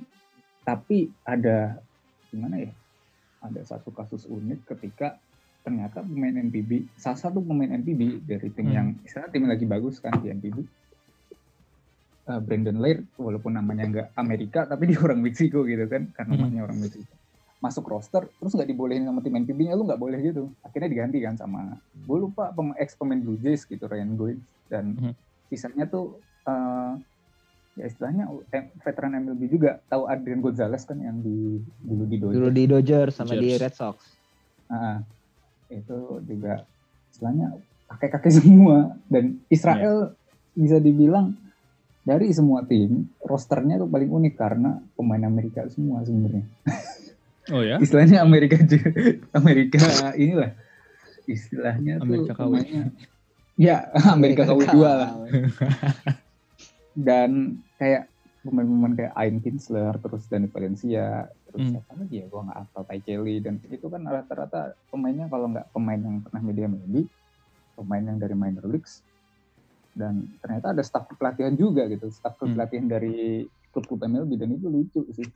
tapi 0.66 1.14
ada 1.22 1.78
gimana 2.34 2.66
ya? 2.66 2.72
Ada 3.46 3.78
satu 3.78 3.94
kasus 3.94 4.26
unik 4.26 4.66
ketika 4.74 5.22
ternyata 5.62 6.02
pemain 6.02 6.34
NPB, 6.34 6.90
salah 6.98 7.18
satu 7.22 7.42
pemain 7.42 7.70
NPB 7.70 8.26
dari 8.26 8.50
tim 8.50 8.70
hmm. 8.70 8.74
yang 8.74 8.88
istilah 9.06 9.30
tim 9.30 9.46
lagi 9.46 9.66
bagus 9.70 10.02
kan 10.02 10.18
di 10.22 10.34
NPB, 10.34 10.66
uh, 12.30 12.42
Brandon 12.42 12.78
Laird, 12.78 13.06
walaupun 13.18 13.58
namanya 13.58 13.84
nggak 13.90 14.08
Amerika, 14.18 14.66
tapi 14.70 14.92
dia 14.94 15.00
orang 15.02 15.22
Meksiko 15.22 15.66
gitu 15.66 15.86
kan, 15.90 16.10
karena 16.14 16.34
hmm. 16.36 16.42
namanya 16.42 16.62
orang 16.70 16.80
Meksiko 16.82 17.16
masuk 17.66 17.90
roster 17.90 18.30
terus 18.38 18.54
nggak 18.54 18.70
dibolehin 18.70 19.10
sama 19.10 19.26
tim 19.26 19.34
NPB-nya 19.42 19.74
lu 19.74 19.90
nggak 19.90 19.98
boleh 19.98 20.22
gitu 20.22 20.54
akhirnya 20.62 20.86
diganti 20.86 21.18
kan 21.24 21.34
sama 21.34 21.82
gue 21.98 22.18
lupa 22.20 22.54
pem 22.54 22.78
ex 22.78 22.94
pemain 22.94 23.18
Blue 23.18 23.42
Jays 23.42 23.66
gitu 23.66 23.90
Ryan 23.90 24.14
Goins 24.14 24.44
dan 24.70 24.94
hmm. 24.94 25.14
sisanya 25.50 25.90
tuh 25.90 26.22
uh, 26.46 26.94
ya 27.76 27.86
istilahnya 27.90 28.30
veteran 28.86 29.18
MLB 29.20 29.42
juga 29.52 29.82
tahu 29.90 30.08
Adrian 30.08 30.46
Gonzalez 30.46 30.86
kan 30.86 31.02
yang 31.02 31.20
di 31.26 31.60
dulu 31.84 32.04
di 32.06 32.18
Dodgers 32.22 32.38
dulu 32.38 32.50
di 32.54 32.64
Dodgers 32.70 33.14
sama 33.18 33.34
Dodgers. 33.34 33.44
di 33.44 33.62
Red 33.66 33.74
Sox 33.76 33.98
nah, 34.70 34.98
itu 35.74 36.00
juga 36.22 36.54
istilahnya 37.10 37.48
kakek-kakek 37.90 38.34
semua 38.46 38.94
dan 39.10 39.42
Israel 39.50 40.14
yeah. 40.14 40.60
bisa 40.60 40.78
dibilang 40.80 41.34
dari 42.06 42.30
semua 42.32 42.62
tim 42.64 43.10
rosternya 43.26 43.82
tuh 43.82 43.90
paling 43.90 44.08
unik 44.08 44.34
karena 44.38 44.78
pemain 44.94 45.26
Amerika 45.26 45.66
semua 45.74 46.06
sebenarnya 46.06 46.46
Oh 47.54 47.62
ya? 47.62 47.78
Istilahnya 47.78 48.26
Amerika 48.26 48.58
Amerika 49.38 49.78
inilah 50.18 50.58
istilahnya 51.26 52.02
Amerika 52.02 52.34
tuh 52.38 52.54
KW. 52.54 52.54
Ya, 53.58 53.90
Amerika 54.14 54.46
KW 54.46 54.60
dua 54.74 54.92
lah. 54.98 55.12
Dan 56.96 57.62
kayak 57.78 58.08
pemain-pemain 58.46 58.94
kayak 58.94 59.14
Ayn 59.18 59.42
Kinsler, 59.42 59.94
terus 60.00 60.30
Danny 60.30 60.48
Valencia, 60.48 61.28
terus 61.50 61.60
hmm. 61.66 61.72
siapa 61.74 61.92
lagi 61.98 62.16
ya, 62.22 62.26
gue 62.30 62.42
nggak 62.46 62.58
hafal 62.62 62.84
Ty 62.86 63.00
Kelly, 63.02 63.36
dan 63.42 63.58
itu 63.68 63.88
kan 63.90 64.06
rata-rata 64.06 64.78
pemainnya 64.94 65.26
kalau 65.28 65.50
nggak 65.50 65.66
pemain 65.74 65.98
yang 65.98 66.22
pernah 66.22 66.42
media 66.46 66.68
media, 66.70 67.04
pemain 67.74 68.04
yang 68.06 68.18
dari 68.22 68.36
minor 68.38 68.66
leagues, 68.70 69.02
dan 69.96 70.28
ternyata 70.44 70.76
ada 70.76 70.84
staff 70.84 71.08
pelatihan 71.16 71.56
juga 71.56 71.88
gitu, 71.88 72.12
staff 72.12 72.36
hmm. 72.38 72.54
pelatihan 72.54 72.86
dari 72.92 73.48
klub-klub 73.72 74.04
MLB, 74.06 74.32
dan 74.36 74.50
itu 74.56 74.68
lucu 74.68 75.02
sih. 75.16 75.28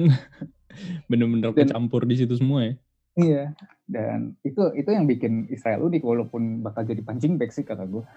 Bener-bener 1.10 1.52
kecampur 1.52 2.08
di 2.08 2.16
situ 2.18 2.34
semua 2.36 2.66
ya. 2.66 2.74
Iya, 3.16 3.44
dan 3.88 4.36
itu 4.44 4.60
itu 4.76 4.88
yang 4.92 5.08
bikin 5.08 5.48
Israel 5.48 5.88
unik 5.88 6.04
walaupun 6.04 6.60
bakal 6.60 6.84
jadi 6.84 7.00
pancing 7.00 7.40
back 7.40 7.52
sih 7.52 7.64
kata 7.64 7.84
gue. 7.86 8.04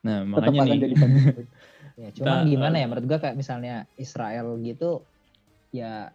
Nah, 0.00 0.24
makanya 0.24 0.64
nih. 0.64 0.80
Jadi 0.80 0.94
pancing 0.96 1.26
back. 1.34 1.48
ya, 2.00 2.08
cuman 2.16 2.48
gimana 2.48 2.76
ya 2.80 2.86
menurut 2.88 3.06
gue 3.06 3.18
kayak 3.20 3.36
misalnya 3.36 3.84
Israel 4.00 4.56
gitu 4.64 5.04
ya 5.70 6.10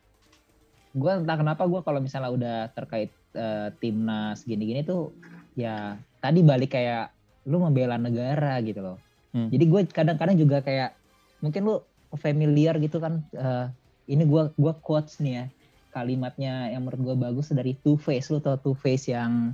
gue 0.96 1.12
entah 1.12 1.38
kenapa 1.38 1.64
gue 1.68 1.82
kalau 1.84 2.00
misalnya 2.00 2.32
udah 2.32 2.58
terkait 2.72 3.12
uh, 3.36 3.70
timnas 3.78 4.42
gini-gini 4.48 4.82
tuh 4.82 5.12
ya 5.54 6.00
tadi 6.24 6.40
balik 6.42 6.74
kayak 6.74 7.12
lu 7.46 7.62
membela 7.62 7.96
negara 7.96 8.58
gitu 8.66 8.82
loh. 8.82 8.98
Hmm. 9.32 9.50
Jadi 9.54 9.64
gue 9.70 9.82
kadang-kadang 9.90 10.36
juga 10.36 10.60
kayak 10.66 10.98
mungkin 11.40 11.62
lu 11.66 11.76
familiar 12.16 12.80
gitu 12.80 12.98
kan 12.98 13.22
uh, 13.36 13.68
ini 14.08 14.24
gua 14.24 14.54
gua 14.56 14.72
quotes 14.80 15.20
nih 15.20 15.34
ya 15.36 15.46
kalimatnya 15.92 16.72
yang 16.72 16.88
menurut 16.88 17.02
gua 17.12 17.16
bagus 17.30 17.52
dari 17.52 17.76
Two 17.84 18.00
Face 18.00 18.32
lu 18.32 18.40
tau 18.40 18.56
Two 18.56 18.76
Face 18.76 19.12
yang 19.12 19.52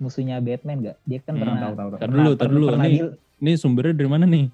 musuhnya 0.00 0.40
Batman 0.40 0.80
gak? 0.80 0.96
Dia 1.04 1.20
kan 1.20 1.36
hmm, 1.36 1.40
pernah 1.44 1.56
tahu 1.60 1.72
tahu. 1.76 1.88
Tar 2.00 2.08
dulu, 2.10 2.30
dulu. 2.40 2.66
Nih, 2.80 3.12
ini 3.44 3.52
sumbernya 3.60 3.94
dari 3.94 4.08
mana 4.08 4.24
nih? 4.24 4.48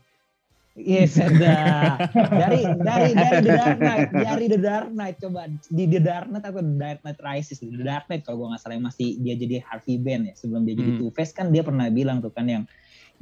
Yes, 0.84 1.16
ada. 1.16 1.96
dari 2.12 2.68
dari 2.84 3.16
dari 3.16 3.38
The 3.40 3.52
Dark 3.56 3.78
Knight, 3.80 4.08
dari 4.12 4.44
The 4.44 4.60
Dark 4.60 4.88
Knight 4.92 5.16
coba 5.24 5.48
di 5.72 5.84
The 5.88 6.00
Dark 6.04 6.28
Knight 6.28 6.44
atau 6.44 6.60
The 6.60 6.76
Dark 6.76 7.00
Knight 7.00 7.20
Rises, 7.24 7.64
The 7.64 7.80
Dark 7.80 8.04
Knight 8.12 8.28
kalau 8.28 8.44
gue 8.44 8.46
nggak 8.52 8.60
salah 8.60 8.76
masih 8.84 9.16
dia 9.24 9.34
jadi 9.40 9.64
Harvey 9.64 9.96
Dent 9.96 10.28
ya 10.28 10.34
sebelum 10.36 10.68
dia 10.68 10.76
jadi 10.76 10.92
hmm. 10.96 11.00
Two 11.00 11.10
Face 11.16 11.32
kan 11.32 11.48
dia 11.48 11.64
pernah 11.64 11.88
bilang 11.88 12.20
tuh 12.20 12.28
kan 12.28 12.44
yang 12.44 12.68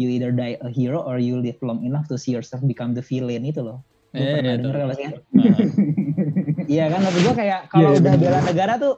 you 0.03 0.11
either 0.11 0.35
die 0.35 0.59
a 0.59 0.71
hero 0.71 0.99
or 0.99 1.23
you 1.23 1.39
live 1.39 1.55
long 1.63 1.87
enough 1.87 2.11
to 2.11 2.19
see 2.19 2.35
yourself 2.35 2.59
become 2.67 2.91
the 2.91 3.05
villain 3.07 3.47
itu 3.47 3.63
loh. 3.63 3.79
Gue 4.11 4.23
eh, 4.23 4.35
pernah 4.43 4.55
denger 4.59 4.75
kalau 4.75 4.95
sih. 4.99 5.07
Iya 6.75 6.89
kan 6.89 7.01
maksud 7.05 7.23
gue 7.29 7.35
kayak 7.37 7.61
kalau 7.69 7.93
yeah, 7.93 8.01
udah 8.01 8.15
bela 8.17 8.41
negara 8.41 8.75
tuh 8.81 8.95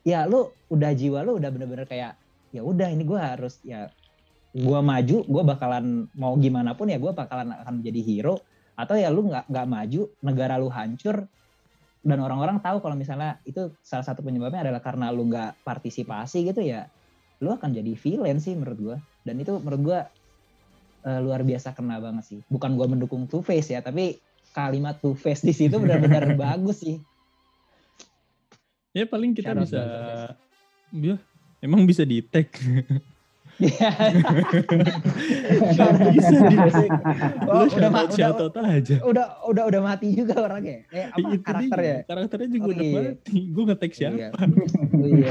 ya 0.00 0.24
lu 0.24 0.48
udah 0.72 0.90
jiwa 0.96 1.20
lu 1.22 1.36
udah 1.36 1.50
bener-bener 1.52 1.84
kayak 1.84 2.16
ya 2.56 2.64
udah 2.64 2.88
ini 2.88 3.04
gue 3.04 3.20
harus 3.20 3.60
ya 3.60 3.92
gue 4.56 4.80
maju 4.80 5.16
gue 5.28 5.42
bakalan 5.44 6.08
mau 6.16 6.32
gimana 6.40 6.72
pun 6.72 6.88
ya 6.88 6.96
gue 6.96 7.12
bakalan 7.12 7.52
akan 7.52 7.84
menjadi 7.84 8.00
hero 8.00 8.40
atau 8.76 8.96
ya 8.96 9.12
lu 9.12 9.28
nggak 9.28 9.52
nggak 9.52 9.66
maju 9.68 10.00
negara 10.24 10.56
lu 10.56 10.72
hancur 10.72 11.28
dan 12.06 12.18
orang-orang 12.22 12.62
tahu 12.64 12.80
kalau 12.80 12.96
misalnya 12.96 13.36
itu 13.44 13.74
salah 13.84 14.06
satu 14.06 14.24
penyebabnya 14.24 14.70
adalah 14.70 14.80
karena 14.80 15.12
lu 15.12 15.28
nggak 15.28 15.60
partisipasi 15.60 16.48
gitu 16.48 16.64
ya 16.64 16.88
lu 17.44 17.52
akan 17.52 17.76
jadi 17.76 17.92
villain 18.00 18.40
sih 18.40 18.56
menurut 18.56 18.78
gue 18.80 18.96
dan 19.28 19.36
itu 19.36 19.60
menurut 19.60 19.82
gue 19.84 20.00
uh, 21.04 21.20
luar 21.20 21.44
biasa 21.44 21.76
kena 21.76 22.00
banget 22.00 22.24
sih 22.24 22.40
bukan 22.48 22.80
gue 22.80 22.86
mendukung 22.88 23.28
Two 23.28 23.44
Face 23.44 23.68
ya 23.68 23.84
tapi 23.84 24.16
kalimat 24.56 24.96
two 24.96 25.12
face 25.12 25.44
di 25.44 25.52
situ 25.52 25.76
benar-benar 25.76 26.32
bagus 26.48 26.80
sih. 26.80 26.96
Ya 28.96 29.04
paling 29.04 29.36
kita 29.36 29.52
Shout 29.52 29.68
bisa 29.68 29.82
ya 30.96 31.20
emang 31.60 31.84
bisa 31.84 32.08
di 32.08 32.24
tag. 32.24 32.48
Iya. 33.56 33.88
bisa. 36.12 36.36
Oh, 37.48 37.64
udah, 37.64 37.90
aja. 38.68 38.96
Udah 39.00 39.26
udah 39.48 39.64
udah 39.72 39.80
mati 39.80 40.12
juga 40.12 40.44
orangnya. 40.44 40.84
Eh 40.92 41.08
apa 41.08 41.16
Itu 41.16 41.40
karakternya? 41.40 41.96
Dia. 42.04 42.08
Karakternya 42.08 42.48
juga 42.52 42.66
oh, 42.68 42.72
udah 42.76 42.84
iya. 42.84 43.00
mati. 43.00 43.38
Gue 43.48 43.64
nge-tag 43.64 43.92
oh, 43.92 43.96
siapa? 43.96 44.16
Iya. 44.16 44.28
Oh, 44.96 45.04
iya. 45.04 45.28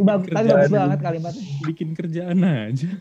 Bagus, 0.00 0.32
tapi 0.32 0.48
bagus 0.48 0.72
banget 0.72 1.00
kalimatnya. 1.04 1.42
Bikin 1.66 1.88
kerjaan 1.96 2.38
aja. 2.40 2.88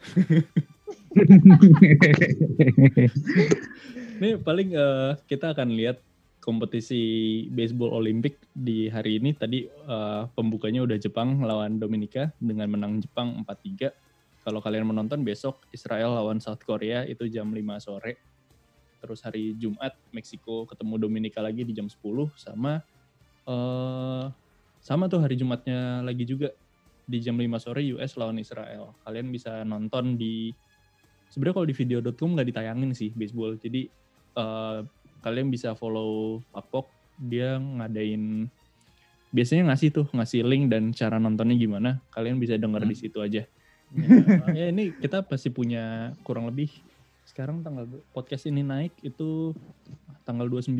Ini 4.17 4.41
paling 4.41 4.69
uh, 4.73 5.13
kita 5.29 5.53
akan 5.53 5.69
lihat 5.77 6.01
kompetisi 6.41 7.43
baseball 7.51 7.91
Olimpik 7.99 8.39
di 8.55 8.87
hari 8.87 9.19
ini. 9.19 9.35
Tadi 9.35 9.67
uh, 9.67 10.31
pembukanya 10.31 10.87
udah 10.87 10.95
Jepang 10.95 11.43
lawan 11.43 11.75
Dominika 11.75 12.31
dengan 12.39 12.71
menang 12.71 13.03
Jepang 13.03 13.43
4-3. 13.43 14.06
Kalau 14.47 14.63
kalian 14.63 14.87
menonton 14.87 15.27
besok 15.27 15.67
Israel 15.75 16.15
lawan 16.15 16.39
South 16.39 16.63
Korea 16.63 17.03
itu 17.03 17.27
jam 17.27 17.51
5 17.51 17.59
sore. 17.83 18.15
Terus 19.03 19.19
hari 19.19 19.59
Jumat 19.59 19.91
Meksiko 20.15 20.63
ketemu 20.63 20.95
Dominika 21.03 21.43
lagi 21.43 21.67
di 21.67 21.75
jam 21.75 21.91
10 21.91 21.99
sama 22.39 22.79
uh, 23.43 24.31
sama 24.79 25.11
tuh 25.11 25.19
hari 25.19 25.35
Jumatnya 25.35 25.99
lagi 25.99 26.23
juga 26.23 26.55
di 27.03 27.19
jam 27.19 27.35
5 27.35 27.43
sore 27.59 27.91
US 27.99 28.15
lawan 28.15 28.39
Israel. 28.39 28.95
Kalian 29.03 29.35
bisa 29.35 29.67
nonton 29.67 30.15
di 30.15 30.55
sebenarnya 31.27 31.55
kalau 31.59 31.67
di 31.67 31.75
video.com 31.75 32.39
nggak 32.39 32.47
ditayangin 32.47 32.95
sih 32.95 33.11
baseball. 33.11 33.59
Jadi 33.59 33.91
uh, 34.39 34.79
kalian 35.27 35.51
bisa 35.51 35.75
follow 35.75 36.39
Pakpok 36.55 36.87
dia 37.19 37.59
ngadain 37.59 38.47
biasanya 39.27 39.75
ngasih 39.75 39.91
tuh 39.91 40.07
ngasih 40.15 40.47
link 40.47 40.71
dan 40.71 40.95
cara 40.95 41.19
nontonnya 41.19 41.59
gimana 41.59 41.99
kalian 42.15 42.39
bisa 42.39 42.55
denger 42.55 42.87
hmm. 42.87 42.91
di 42.93 42.95
situ 42.95 43.19
aja 43.19 43.43
ya, 44.57 44.67
ini 44.73 44.91
kita 44.99 45.23
pasti 45.23 45.47
punya 45.47 46.11
kurang 46.27 46.51
lebih 46.51 46.67
sekarang 47.27 47.59
tanggal 47.59 47.85
podcast 48.15 48.47
ini 48.47 48.63
naik 48.63 48.95
itu 49.03 49.51
tanggal 50.23 50.47
29 50.47 50.71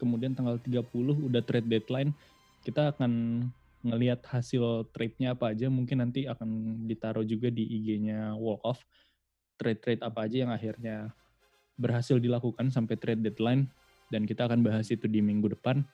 kemudian 0.00 0.32
tanggal 0.36 0.60
30 0.60 0.84
udah 1.24 1.42
trade 1.44 1.68
deadline. 1.68 2.12
Kita 2.64 2.92
akan 2.92 3.42
ngelihat 3.86 4.24
hasil 4.26 4.88
trade-nya 4.90 5.36
apa 5.36 5.52
aja 5.52 5.70
mungkin 5.72 6.02
nanti 6.04 6.24
akan 6.28 6.82
ditaruh 6.88 7.22
juga 7.22 7.48
di 7.52 7.64
IG-nya 7.64 8.36
Walk 8.36 8.62
Off. 8.64 8.80
Trade-trade 9.56 10.04
apa 10.04 10.28
aja 10.28 10.36
yang 10.44 10.52
akhirnya 10.52 11.16
berhasil 11.76 12.20
dilakukan 12.20 12.72
sampai 12.72 12.96
trade 12.96 13.24
deadline 13.24 13.68
dan 14.08 14.24
kita 14.24 14.48
akan 14.48 14.64
bahas 14.64 14.88
itu 14.92 15.08
di 15.08 15.24
minggu 15.24 15.52
depan. 15.56 15.84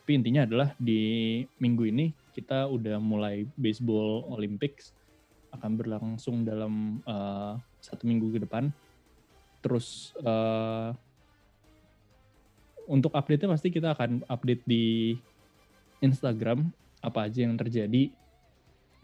Tapi 0.00 0.10
intinya 0.16 0.46
adalah 0.46 0.72
di 0.78 1.42
minggu 1.58 1.84
ini 1.86 2.14
kita 2.34 2.70
udah 2.70 3.02
mulai 3.02 3.44
baseball 3.58 4.24
Olympics 4.30 4.94
akan 5.52 5.72
berlangsung 5.76 6.44
dalam 6.44 7.02
uh, 7.08 7.56
satu 7.80 8.04
minggu 8.04 8.36
ke 8.36 8.38
depan. 8.44 8.70
Terus 9.64 10.14
uh, 10.22 10.94
untuk 12.88 13.12
update-nya 13.12 13.52
pasti 13.52 13.68
kita 13.68 13.92
akan 13.92 14.24
update 14.26 14.64
di 14.64 15.16
Instagram 16.00 16.72
apa 17.04 17.28
aja 17.28 17.44
yang 17.44 17.54
terjadi. 17.58 18.10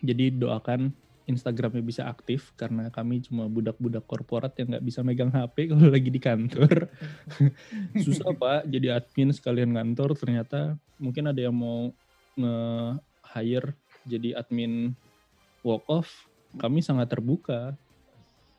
Jadi 0.05 0.25
doakan 0.37 0.93
Instagramnya 1.25 1.81
bisa 1.81 2.05
aktif 2.05 2.53
karena 2.53 2.93
kami 2.93 3.25
cuma 3.25 3.49
budak-budak 3.49 4.05
korporat 4.05 4.53
yang 4.61 4.77
nggak 4.77 4.85
bisa 4.85 5.01
megang 5.01 5.33
HP 5.33 5.57
kalau 5.73 5.89
lagi 5.89 6.11
di 6.13 6.21
kantor. 6.21 6.93
Susah 8.05 8.37
pak, 8.37 8.69
jadi 8.69 9.01
admin 9.01 9.33
sekalian 9.33 9.73
kantor 9.73 10.17
ternyata 10.17 10.77
mungkin 11.01 11.33
ada 11.33 11.41
yang 11.41 11.57
mau 11.57 11.89
nge-hire 12.37 13.73
jadi 14.05 14.37
admin 14.37 14.93
walk 15.65 15.85
off. 15.89 16.29
Kami 16.59 16.81
sangat 16.81 17.11
terbuka. 17.11 17.75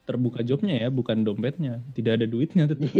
Terbuka 0.06 0.46
jobnya 0.46 0.86
ya, 0.86 0.94
bukan 0.94 1.26
dompetnya. 1.26 1.82
Tidak 1.98 2.22
ada 2.22 2.26
duitnya 2.30 2.70
tetap. 2.70 2.88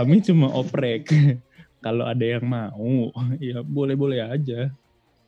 kami 0.00 0.24
cuma 0.24 0.48
oprek. 0.56 1.12
Kalau 1.84 2.04
ada 2.04 2.24
yang 2.24 2.44
mau, 2.44 3.08
ya 3.40 3.64
boleh-boleh 3.64 4.20
aja. 4.20 4.68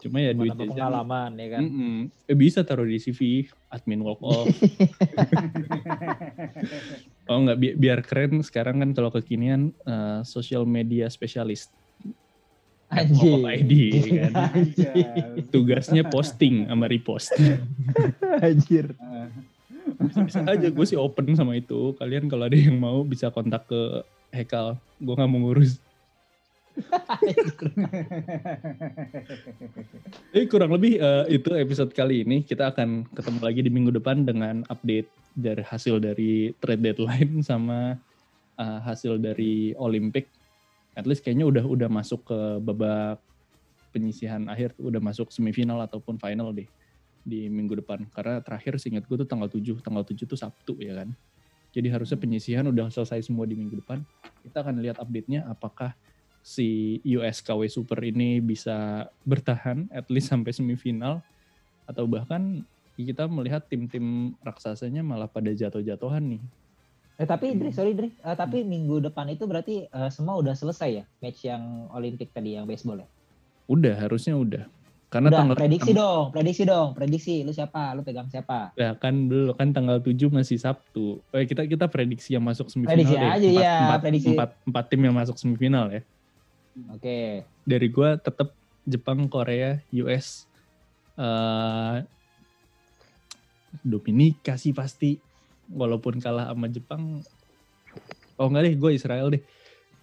Cuma 0.03 0.19
ya 0.19 0.35
duit 0.35 0.51
jajan. 0.51 0.75
pengalaman 0.75 1.31
ya 1.39 1.49
kan. 1.55 1.63
Mm 1.63 1.71
-mm. 1.71 1.99
Eh, 2.27 2.37
bisa 2.37 2.67
taruh 2.67 2.83
di 2.83 2.99
CV 2.99 3.47
admin 3.71 4.03
walk 4.03 4.19
off. 4.19 4.51
oh 7.31 7.39
enggak 7.39 7.59
bi 7.63 7.79
biar 7.79 8.03
keren 8.03 8.43
sekarang 8.43 8.83
kan 8.83 8.91
kalau 8.99 9.15
kekinian 9.15 9.71
uh, 9.87 10.27
social 10.27 10.67
media 10.67 11.07
spesialis. 11.07 11.71
Anjir. 12.93 13.41
ID 13.41 13.73
ya 13.89 14.29
kan. 14.29 14.33
Tugasnya 15.53 16.03
posting 16.13 16.69
sama 16.69 16.87
repost. 16.87 17.33
Anjir. 18.47 18.93
Bisa, 19.99 20.21
bisa 20.23 20.41
aja 20.45 20.69
gue 20.69 20.87
sih 20.87 20.99
open 21.01 21.33
sama 21.33 21.57
itu. 21.57 21.97
Kalian 21.97 22.29
kalau 22.29 22.47
ada 22.47 22.57
yang 22.57 22.77
mau 22.77 23.01
bisa 23.03 23.33
kontak 23.33 23.65
ke 23.67 24.05
Hekal. 24.33 24.77
Gue 25.01 25.15
nggak 25.17 25.31
mau 25.31 25.41
ngurus. 25.41 25.81
Jadi 30.33 30.47
kurang 30.53 30.73
lebih 30.73 30.97
uh, 31.01 31.29
itu 31.29 31.53
episode 31.53 31.93
kali 31.93 32.25
ini. 32.25 32.41
Kita 32.45 32.73
akan 32.73 33.05
ketemu 33.13 33.41
lagi 33.45 33.61
di 33.61 33.71
minggu 33.73 33.93
depan 33.93 34.25
dengan 34.25 34.65
update 34.73 35.09
dari 35.37 35.65
hasil 35.65 36.01
dari 36.01 36.53
trade 36.61 36.81
deadline 36.81 37.45
sama 37.45 37.97
uh, 38.57 38.79
hasil 38.85 39.21
dari 39.21 39.77
Olympic. 39.77 40.29
At 40.93 41.09
least 41.09 41.25
kayaknya 41.25 41.49
udah 41.49 41.65
udah 41.65 41.89
masuk 41.89 42.29
ke 42.29 42.39
babak 42.61 43.21
penyisihan 43.93 44.45
akhir, 44.49 44.77
udah 44.81 45.01
masuk 45.01 45.29
semifinal 45.33 45.81
ataupun 45.85 46.17
final 46.17 46.53
deh 46.53 46.69
di 47.23 47.47
minggu 47.49 47.81
depan. 47.85 48.09
Karena 48.11 48.41
terakhir 48.41 48.77
seingat 48.81 49.07
gue 49.07 49.17
tuh 49.21 49.29
tanggal 49.29 49.49
7, 49.49 49.79
tanggal 49.85 50.05
7 50.05 50.27
tuh 50.27 50.39
Sabtu 50.39 50.75
ya 50.81 51.05
kan. 51.05 51.13
Jadi 51.73 51.89
harusnya 51.89 52.21
penyisihan 52.21 52.69
udah 52.69 52.93
selesai 52.93 53.25
semua 53.25 53.49
di 53.49 53.57
minggu 53.57 53.81
depan. 53.81 54.05
Kita 54.45 54.61
akan 54.61 54.85
lihat 54.85 55.01
update-nya 55.01 55.49
apakah 55.49 55.97
si 56.45 56.99
USKW 57.07 57.71
Super 57.71 58.03
ini 58.03 58.43
bisa 58.43 59.09
bertahan 59.25 59.89
at 59.95 60.11
least 60.13 60.29
sampai 60.29 60.53
semifinal 60.53 61.23
atau 61.87 62.05
bahkan 62.05 62.67
kita 62.99 63.25
melihat 63.25 63.65
tim-tim 63.67 64.37
raksasanya 64.45 65.01
malah 65.01 65.31
pada 65.31 65.49
jatuh-jatuhan 65.49 66.37
nih. 66.37 66.43
Eh 67.23 67.27
tapi 67.31 67.55
Dri, 67.55 67.71
sorry 67.71 67.95
Dri, 67.95 68.11
uh, 68.27 68.35
tapi 68.35 68.67
hmm. 68.67 68.69
minggu 68.69 68.97
depan 69.07 69.31
itu 69.31 69.47
berarti 69.47 69.87
uh, 69.95 70.11
semua 70.11 70.43
udah 70.43 70.59
selesai 70.59 70.91
ya 70.91 71.05
match 71.23 71.47
yang 71.47 71.87
Olimpik 71.95 72.35
tadi 72.35 72.59
yang 72.59 72.67
baseball 72.67 72.99
ya? 72.99 73.07
Udah, 73.71 73.95
harusnya 73.95 74.35
udah. 74.35 74.67
Karena 75.07 75.31
udah, 75.31 75.39
tanggal 75.39 75.57
prediksi 75.61 75.93
dong, 75.95 76.25
prediksi 76.35 76.63
dong, 76.67 76.89
prediksi. 76.99 77.35
Lu 77.47 77.55
siapa? 77.55 77.95
Lu 77.95 78.03
pegang 78.03 78.27
siapa? 78.27 78.75
Ya 78.75 78.99
kan 78.99 79.31
belum 79.31 79.55
kan 79.55 79.71
tanggal 79.71 80.03
7 80.03 80.19
masih 80.35 80.59
Sabtu. 80.59 81.23
Eh, 81.31 81.47
kita 81.47 81.63
kita 81.63 81.87
prediksi 81.87 82.35
yang 82.35 82.43
masuk 82.43 82.67
semifinal 82.67 82.99
prediksi 82.99 83.15
deh. 83.15 83.23
aja 83.23 83.49
empat, 83.53 83.63
ya, 83.63 83.77
empat, 83.79 84.01
prediksi. 84.03 84.29
Empat, 84.35 84.51
empat 84.67 84.85
tim 84.91 85.01
yang 85.07 85.15
masuk 85.15 85.37
semifinal 85.39 85.95
ya. 85.95 86.03
Oke. 86.91 86.99
Okay. 86.99 87.29
Dari 87.63 87.87
gue 87.87 88.09
tetap 88.19 88.49
Jepang, 88.83 89.31
Korea, 89.31 89.79
US, 89.95 90.51
uh, 91.15 91.23
eh, 91.23 91.97
Dominika 93.87 94.59
sih 94.59 94.75
pasti. 94.75 95.32
Walaupun 95.73 96.21
kalah 96.21 96.53
sama 96.53 96.69
Jepang, 96.69 97.25
oh 98.37 98.47
enggak 98.49 98.69
deh, 98.69 98.75
gue 98.77 98.91
Israel 98.93 99.27
deh. 99.33 99.43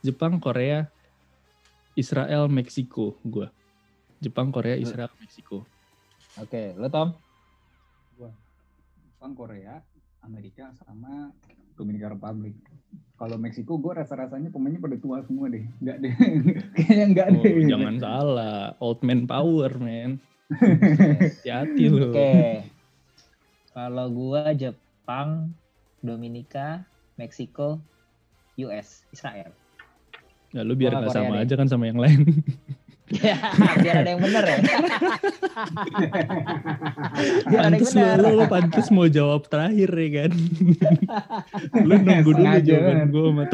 Jepang, 0.02 0.42
Korea, 0.42 0.90
Israel, 1.94 2.50
Meksiko 2.50 3.16
gue. 3.22 3.48
Jepang, 4.20 4.50
Korea, 4.50 4.76
Israel, 4.76 5.14
Meksiko. 5.22 5.64
Oke, 6.42 6.50
okay. 6.50 6.68
lo 6.74 6.90
Tom? 6.90 7.14
Gue 8.18 8.32
Jepang, 9.06 9.32
Korea, 9.38 9.78
Amerika, 10.26 10.74
sama 10.84 11.32
Dominika 11.78 12.12
Republic 12.12 12.58
kalau 13.20 13.36
Meksiko 13.36 13.76
gue 13.76 14.00
rasa-rasanya 14.00 14.48
pemainnya 14.48 14.80
pada 14.80 14.96
tua 14.96 15.20
semua 15.28 15.52
deh. 15.52 15.68
Enggak 15.84 15.98
deh. 16.00 16.14
Kayaknya 16.80 17.06
enggak 17.12 17.28
oh, 17.28 17.44
deh. 17.44 17.54
Jangan 17.68 17.96
salah. 18.00 18.60
Old 18.80 19.00
man 19.04 19.28
power, 19.28 19.72
man. 19.76 20.24
Hati-hati 21.20 21.84
loh. 21.92 22.16
Oke. 22.16 22.16
Okay. 22.16 22.52
Kalau 23.76 24.08
gue 24.08 24.44
Jepang, 24.56 25.52
Dominika, 26.00 26.88
Meksiko, 27.20 27.84
US, 28.60 29.04
Israel. 29.12 29.52
Ya 30.50 30.66
lu 30.66 30.74
biar 30.74 30.98
nggak 30.98 31.14
sama 31.14 31.36
deh. 31.38 31.46
aja 31.46 31.54
kan 31.56 31.68
sama 31.70 31.86
yang 31.88 32.02
lain. 32.02 32.26
Ya, 33.10 33.42
biar 33.82 34.06
ada 34.06 34.10
yang 34.13 34.21
bener 34.21 34.44
ya. 34.46 34.58
biar 37.50 37.62
ada 37.69 37.73
yang 37.73 37.90
bener. 37.90 38.17
Lu, 38.21 38.30
lu 38.38 38.46
pantas 38.46 38.88
mau 38.94 39.10
jawab 39.10 39.50
terakhir 39.50 39.90
ya 39.90 40.10
kan. 40.26 40.32
lu 41.90 41.96
nunggu 42.06 42.32
dulu 42.38 42.58
jawaban 42.62 43.10
gue 43.10 43.23
sama 43.26 43.44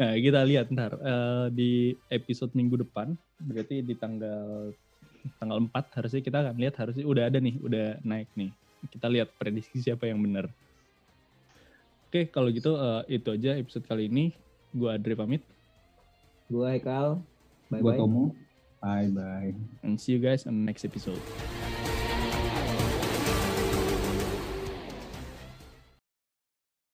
nah, 0.00 0.14
kita 0.16 0.40
lihat 0.48 0.72
ntar 0.72 0.96
uh, 0.96 1.52
di 1.52 1.92
episode 2.08 2.56
minggu 2.56 2.80
depan, 2.80 3.12
berarti 3.40 3.84
di 3.84 3.94
tanggal 3.96 4.72
tanggal 5.36 5.58
4 5.68 5.96
harusnya 6.00 6.20
kita 6.24 6.40
akan 6.40 6.56
lihat 6.56 6.74
harusnya 6.80 7.04
udah 7.04 7.28
ada 7.28 7.38
nih, 7.40 7.56
udah 7.60 8.00
naik 8.00 8.28
nih. 8.36 8.52
Kita 8.88 9.12
lihat 9.12 9.28
prediksi 9.36 9.84
siapa 9.84 10.08
yang 10.08 10.22
benar. 10.24 10.48
Oke, 12.10 12.26
kalau 12.32 12.48
gitu 12.50 12.74
uh, 12.74 13.04
itu 13.06 13.28
aja 13.30 13.54
episode 13.54 13.84
kali 13.86 14.08
ini. 14.08 14.32
Gue 14.72 14.90
Adri 14.90 15.14
pamit. 15.14 15.42
Gue 16.48 16.66
Haikal. 16.66 17.22
Bye 17.70 17.78
bye. 17.78 17.82
Gue 17.82 17.92
Tomo. 17.94 18.24
Bye 18.80 19.10
bye. 19.12 19.52
And 19.84 20.00
see 20.00 20.16
you 20.16 20.20
guys 20.22 20.48
on 20.48 20.56
the 20.56 20.64
next 20.64 20.82
episode. 20.82 21.20